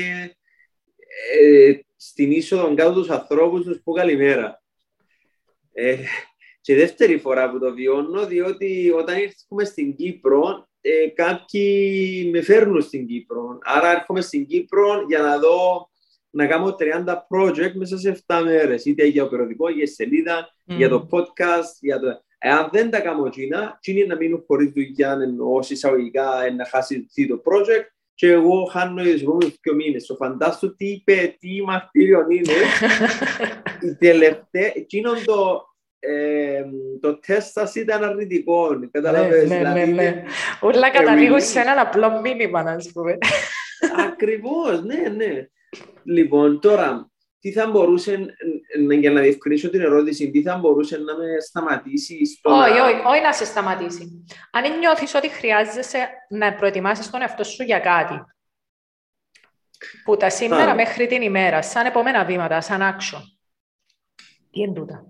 [1.40, 4.62] ε, στην είσοδο κάτω τους ανθρώπους τους που καλημέρα.
[5.72, 5.96] Ε,
[6.61, 12.82] και δεύτερη φορά που το βιώνω, διότι όταν ήρθαμε στην Κύπρο, ε, κάποιοι με φέρνουν
[12.82, 13.58] στην Κύπρο.
[13.62, 15.90] Άρα έρχομαι στην Κύπρο για να δω
[16.30, 20.76] να κάνω 30 project μέσα σε 7 μέρες, είτε για το περιοδικό, για σελίδα, mm.
[20.76, 22.22] για το podcast, για το...
[22.38, 27.42] Εάν δεν τα κάνω εκείνα, εκείνοι να μείνουν χωρίς δουλειά, ενώ εισαγωγικά να χάσει το
[27.44, 27.86] project,
[28.20, 30.06] και εγώ χάνω οι επόμενους δύο μήνες.
[30.06, 32.52] Το φαντάσου τι είπε, τι μαρτύριο είναι.
[33.90, 35.62] η τελευταία, εκείνο το,
[36.00, 36.64] ε,
[37.00, 38.88] το τεστ σας ήταν αρνητικό.
[38.90, 40.24] Καταλαβαίνεις, ναι, ναι, δηλαδή, ναι, ναι.
[40.60, 43.18] Όλα καταλήγουν σε ένα απλό μήνυμα, να πούμε.
[44.08, 45.46] Ακριβώς, ναι, ναι.
[46.02, 47.10] Λοιπόν, τώρα,
[47.40, 48.26] τι θα μπορούσε,
[49.00, 53.22] για να διευκρινίσω την ερώτηση, τι θα μπορούσε να με σταματήσει στο Όχι, όχι, όχι
[53.22, 54.24] να σε σταματήσει.
[54.50, 58.20] Αν νιώθεις ότι χρειάζεσαι να προετοιμάσεις τον εαυτό σου για κάτι,
[60.04, 63.18] που τα σήμερα μέχρι την ημέρα, σαν επόμενα βήματα, σαν άξιο.
[64.50, 65.09] Τι είναι τούτα.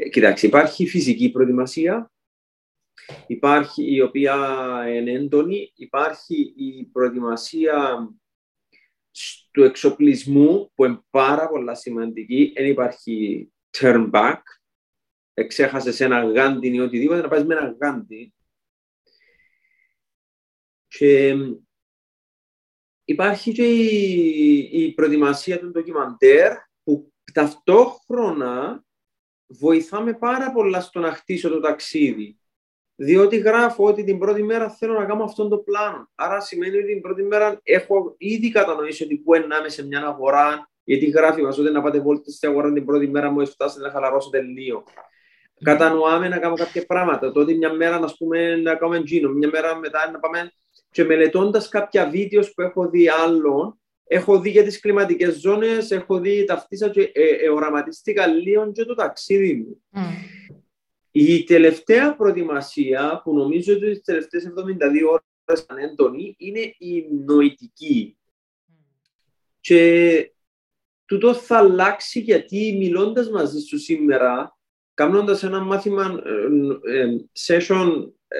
[0.00, 2.12] Ε, κοιτάξτε, υπάρχει φυσική προετοιμασία,
[3.26, 4.34] υπάρχει η οποία
[4.88, 8.08] είναι έντονη, υπάρχει η προετοιμασία
[9.50, 12.52] του εξοπλισμού που είναι πάρα πολύ σημαντική.
[12.56, 14.40] Δεν υπάρχει turn back.
[15.34, 18.34] Εξέχασες ένα γάντι ή οτιδήποτε, να πάει με ένα γάντι.
[20.88, 21.36] Και
[23.04, 28.82] υπάρχει και η, η προετοιμασία του ντοκιμαντέρ που ταυτόχρονα
[29.48, 32.38] βοηθάμε πάρα πολλά στο να χτίσω το ταξίδι.
[32.94, 36.10] Διότι γράφω ότι την πρώτη μέρα θέλω να κάνω αυτόν τον πλάνο.
[36.14, 40.70] Άρα σημαίνει ότι την πρώτη μέρα έχω ήδη κατανοήσει ότι πού ενάμε σε μια αγορά,
[40.84, 43.90] γιατί γράφει μας ότι να πάτε βόλτες στην αγορά την πρώτη μέρα μου φτάσει να
[43.90, 44.84] χαλαρώσω τελείω.
[45.62, 47.32] Κατανοάμε να κάνω κάποια πράγματα.
[47.32, 50.52] Τότε μια μέρα να, πούμε, να κάνουμε τζίνο, μια μέρα μετά να πάμε
[50.90, 56.18] και μελετώντας κάποια βίντεος που έχω δει άλλων, έχω δει για τις κλιματικές ζώνες, έχω
[56.18, 59.82] δει ταυτίσα και ε, ε, οραματίστηκα λίγο και το ταξίδι μου.
[59.92, 59.98] Mm.
[61.10, 64.72] Η τελευταία προετοιμασία που νομίζω ότι τις τελευταίες 72
[65.10, 68.16] ώρες ήταν έντονη είναι η νοητική.
[68.16, 68.72] Mm.
[69.60, 70.32] Και
[71.04, 74.58] τούτο θα αλλάξει γιατί μιλώντας μαζί σου σήμερα,
[74.94, 76.20] κάνοντας ένα μάθημα
[76.84, 77.16] ε, ε,
[77.46, 78.38] session ε,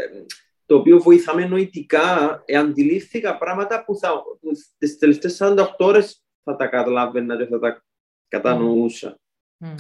[0.68, 6.56] το οποίο βοηθάμε νοητικά, ε, αντιλήφθηκα πράγματα που, θα, που τις τελευταίες 48 ώρες θα
[6.56, 7.84] τα καταλάβαινα και θα τα
[8.28, 9.20] κατανοούσα.
[9.64, 9.74] Mm.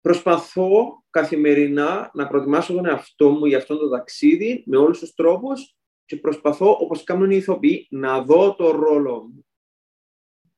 [0.00, 5.76] Προσπαθώ καθημερινά να προετοιμάσω τον εαυτό μου για αυτό το ταξίδι με όλους τους τρόπους
[6.04, 9.46] και προσπαθώ, όπως κάνουν οι ηθοποιοί, να δω το ρόλο μου.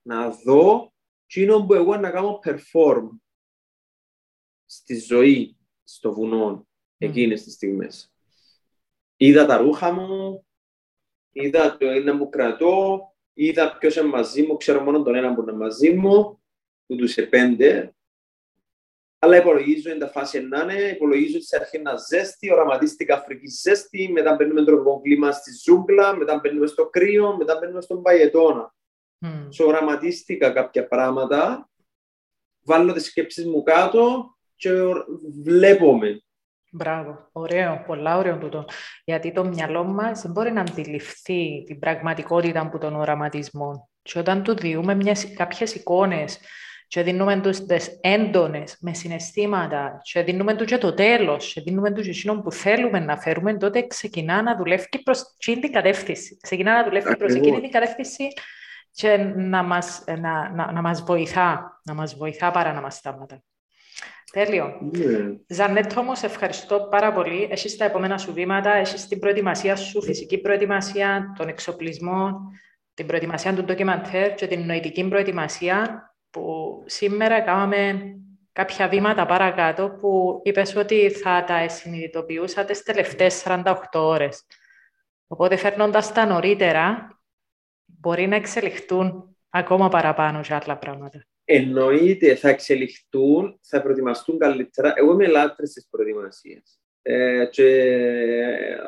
[0.02, 0.92] Να δω
[1.26, 3.08] εκείνο που εγώ να κάνω perform
[4.64, 8.11] στη ζωή, στο βουνό, εκείνες τις στιγμές.
[9.22, 10.46] Είδα τα ρούχα μου,
[11.32, 13.00] είδα το ένα που κρατώ,
[13.32, 16.42] είδα ποιος είναι μαζί μου, ξέρω μόνο τον ένα που είναι μαζί μου,
[16.86, 17.94] που τους επέντε,
[19.18, 23.48] αλλά υπολογίζω είναι τα φάση να είναι, υπολογίζω ότι σε αρχή να ζέστη, οραματίστηκα Αφρική
[23.48, 28.74] ζέστη, μετά μπαίνουμε τροπικό κλίμα στη ζούγκλα, μετά μπαίνουμε στο κρύο, μετά μπαίνουμε στον παγετώνα.
[29.20, 29.48] Mm.
[29.58, 31.70] So, οραματίστηκα κάποια πράγματα,
[32.64, 34.70] βάλω τις σκέψεις μου κάτω και
[35.42, 36.22] βλέπουμε.
[36.74, 38.64] Μπράβο, ωραίο, πολλά ωραίο τούτο.
[39.04, 43.88] Γιατί το μυαλό μας δεν μπορεί να αντιληφθεί την πραγματικότητα από τον οραματισμό.
[44.02, 44.96] Και όταν του διούμε
[45.36, 46.38] κάποιες εικόνες
[46.86, 51.90] και δίνουμε τους τις έντονες με συναισθήματα και δίνουμε του και το τέλος και δίνουμε
[51.90, 56.38] τους και εκείνο που θέλουμε να φέρουμε, τότε ξεκινά να δουλεύει προς εκείνη την κατεύθυνση.
[56.42, 58.28] Ξεκινά να δουλεύει προς εκείνη την κατεύθυνση
[58.90, 63.42] και να μας, να, να, να μας βοηθά, να μας βοηθά παρά να μας σταματά.
[64.32, 64.90] Τέλειο.
[64.94, 65.36] Yeah.
[65.46, 67.48] Ζανέτ, όμως, ευχαριστώ πάρα πολύ.
[67.50, 72.40] Έχεις τα επόμενα σου βήματα, έχεις την προετοιμασία σου, φυσική προετοιμασία, τον εξοπλισμό,
[72.94, 78.02] την προετοιμασία του ντοκιμαντέρ και την νοητική προετοιμασία που σήμερα κάναμε
[78.52, 84.46] κάποια βήματα παρακάτω που είπες ότι θα τα συνειδητοποιούσα τις τελευταίες 48 ώρες.
[85.26, 87.18] Οπότε φέρνοντας τα νωρίτερα,
[87.84, 91.26] μπορεί να εξελιχθούν ακόμα παραπάνω σε άλλα πράγματα.
[91.44, 94.92] Εννοείται, θα εξελιχθούν, θα προετοιμαστούν καλύτερα.
[94.96, 96.80] Εγώ είμαι λάτρης της προετοιμασίας.
[97.02, 97.66] Ε, και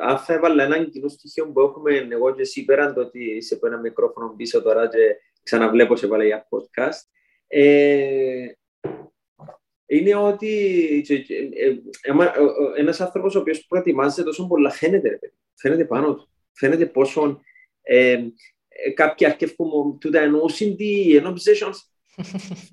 [0.01, 3.53] αν θα έβαλα έναν κοινό στοιχείο που έχουμε εγώ και εσύ πέραν το ότι είσαι
[3.53, 7.01] από ένα μικρόφωνο πίσω τώρα και ξαναβλέπω σε βάλε για podcast,
[7.47, 8.47] ε,
[9.85, 11.13] είναι ότι ε,
[11.63, 11.77] ε,
[12.77, 15.19] ένας άνθρωπος ο οποίος προετοιμάζεται τόσο πολλά φαίνεται,
[15.55, 16.29] φαίνεται πάνω του.
[16.51, 17.41] Φαίνεται πόσο
[17.81, 18.23] ε,
[18.93, 21.75] κάποιοι αρκεύκουν τούτα εννοούσιν τι obsessions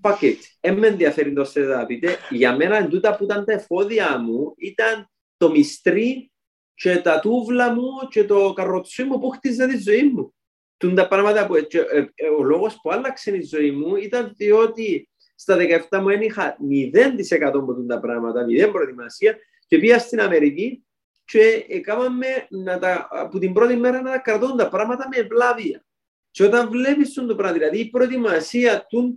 [0.03, 0.37] fuck it.
[0.61, 2.17] Δεν με ενδιαφέρει το θέλετε να πείτε.
[2.31, 6.33] Για μένα τούτα που ήταν τα εφόδια μου ήταν το μυστρί
[6.75, 10.35] και τα τούβλα μου και το καροτσί μου που χτίζα τη ζωή μου
[10.91, 15.09] τα πράγματα που, και, ε, ε, ο λόγος που άλλαξε η ζωή μου ήταν διότι
[15.35, 15.57] στα
[15.91, 19.37] 17 μου είχα 0% από τα πράγματα, 0 προετοιμασία
[19.67, 20.85] και πήγα στην Αμερική
[21.25, 25.85] και έκαναμε να τα, από την πρώτη μέρα να τα κρατούν τα πράγματα με ευλάβεια.
[26.33, 29.17] Και όταν βλέπεις το πράγμα, δηλαδή η προετοιμασία του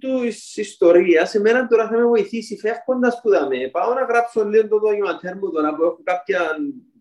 [0.56, 3.70] ιστορίας, σε μένα τώρα θα με βοηθήσει φεύγοντας που δαμε.
[3.72, 6.56] Πάω να γράψω λίγο το δοκιματέρ μου τώρα που έχω κάποια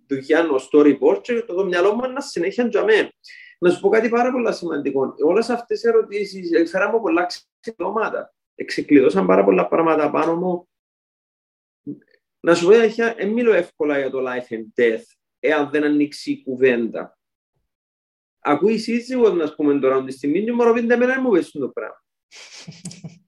[0.07, 3.13] δουλειά ω storyboard και το μυαλό μου να συνέχεια για μένα.
[3.59, 5.15] Να σου πω κάτι πάρα πολύ σημαντικό.
[5.25, 7.27] Όλες αυτές οι ερωτήσεις φέραμε πολλά
[7.61, 8.35] ξεπλώματα.
[8.55, 10.69] Εξεκλειδώσαν πάρα πολλά πράγματα πάνω μου.
[12.41, 12.73] Να σου πω,
[13.17, 15.05] δεν μιλώ εύκολα για το life and death,
[15.39, 17.19] εάν δεν ανοίξει η κουβέντα.
[18.47, 22.03] Ακούει σύζυγος, να πούμε τώρα, τη στιγμή και μου ρωτήσετε εμένα μου πέσουν το πράγμα.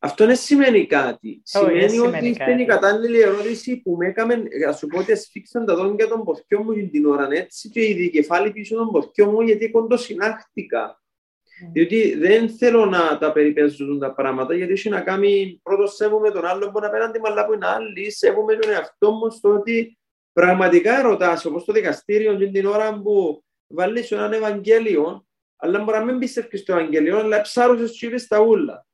[0.00, 1.42] Αυτό δεν σημαίνει κάτι.
[1.52, 5.66] Oh, σημαίνει ότι είναι η κατάλληλη ερώτηση που με έκαμε, ας σου πω ότι ασφίξαν
[5.66, 9.40] τα δόντια των ποθιών μου την ώρα έτσι και η δικεφάλη πίσω των ποθιών μου
[9.40, 10.94] γιατί κοντοσυνάχτηκα.
[10.94, 11.70] Mm.
[11.72, 16.44] Διότι δεν θέλω να τα περιπέζουν τα πράγματα γιατί έχει να κάνει πρώτο σέβομαι τον
[16.44, 19.98] άλλον που είναι απέναντι αλλά που είναι άλλη, σέβομαι τον εαυτό μου στο ότι
[20.32, 26.04] πραγματικά ερωτάς όπως το δικαστήριο και την ώρα που βάλεις έναν Ευαγγέλιο αλλά μπορεί να
[26.04, 28.86] μην πιστεύεις στο Ευαγγέλιο αλλά ψάρωσες και στα ούλα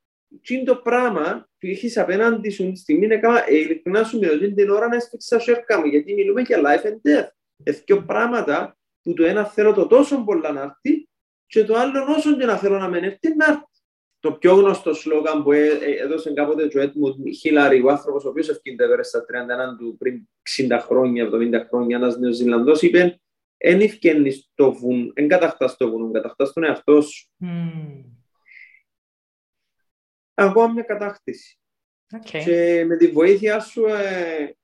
[0.43, 4.19] τι είναι το πράγμα που έχεις απέναντι σου τη στιγμή να κάνω, ε, ειλικρινά σου
[4.19, 7.29] μιλώ, την ώρα να έσφιξα σέρκα μου, γιατί μιλούμε για life and death.
[7.63, 11.09] Εθκιο πράγματα που το ένα θέλω το τόσο πολλά να έρθει
[11.47, 13.63] και το άλλο όσο και να θέλω να μην έρθει να έρθει.
[14.19, 18.29] Το πιο γνωστό σλόγαν που ε, ε, έδωσε κάποτε ο Έτμουντ Χίλαρη, ο άνθρωπος ο
[18.29, 19.25] οποίος ευκαιρία στα 31
[19.79, 20.29] του πριν
[20.69, 23.21] 60 χρόνια, 70 χρόνια, ένας Νέος Ζηλανδός, είπε:
[23.67, 27.29] Εν ευκαιρνεί στο βουνό, εν καταχτά το βουνό, καταχτά τον εαυτό σου.
[27.41, 28.15] Mm
[30.35, 31.59] εγώ μια κατάκτηση.
[32.17, 32.43] Okay.
[32.45, 33.85] Και με τη βοήθεια σου...
[33.87, 34.57] Ε...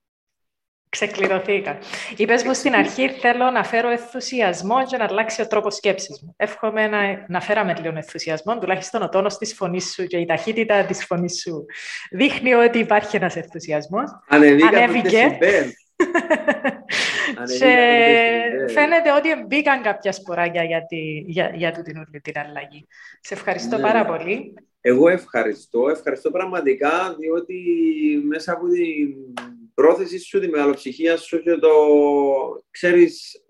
[0.89, 1.79] Ξεκληρωθήκα.
[2.17, 6.35] Είπες μου στην αρχή θέλω να φέρω ενθουσιασμό για να αλλάξει ο τρόπος σκέψης μου.
[6.37, 10.85] Εύχομαι να, να φέραμε λίγο ενθουσιασμό, τουλάχιστον ο τόνος της φωνής σου και η ταχύτητα
[10.85, 11.65] της φωνής σου
[12.11, 14.11] δείχνει ότι υπάρχει ένας ενθουσιασμός.
[14.29, 15.39] Ανέβηκε.
[17.59, 17.75] Και
[18.69, 22.87] φαίνεται ότι μπήκαν κάποια σποράκια για, τη, για, για την, την αλλαγή.
[23.21, 23.83] Σε ευχαριστώ ναι.
[23.83, 24.55] πάρα πολύ.
[24.81, 25.89] Εγώ ευχαριστώ.
[25.89, 27.57] Ευχαριστώ πραγματικά, διότι
[28.27, 29.15] μέσα από την
[29.75, 31.71] πρόθεση σου, τη μεγαλοψυχία σου και το,
[32.71, 33.45] ξέρεις,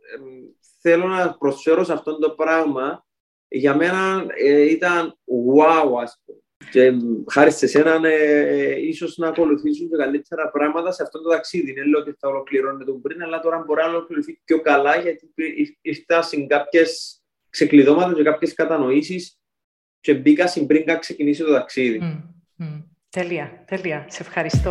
[0.81, 3.05] θέλω να προσφέρω σε αυτό το πράγμα.
[3.49, 5.19] Για μένα ε, ήταν
[5.57, 6.39] wow, ας πούμε.
[6.71, 6.93] Και
[7.31, 11.73] χάρη σε εσένα, ε, ίσως να ακολουθήσουν και καλύτερα πράγματα σε αυτό το ταξίδι.
[11.73, 15.31] Δεν λέω ότι θα ολοκληρώνει το πριν, αλλά τώρα μπορεί να ολοκληρωθεί πιο καλά, γιατί
[15.81, 19.39] ήρθα σε κάποιες ξεκλειδώματα και κάποιες κατανοήσεις
[20.01, 21.99] και μπήκα πριν ξεκινήσει το ταξίδι.
[22.03, 22.85] Mm, mm.
[23.11, 24.07] Τέλεια, τέλεια.
[24.09, 24.71] Σε ευχαριστώ.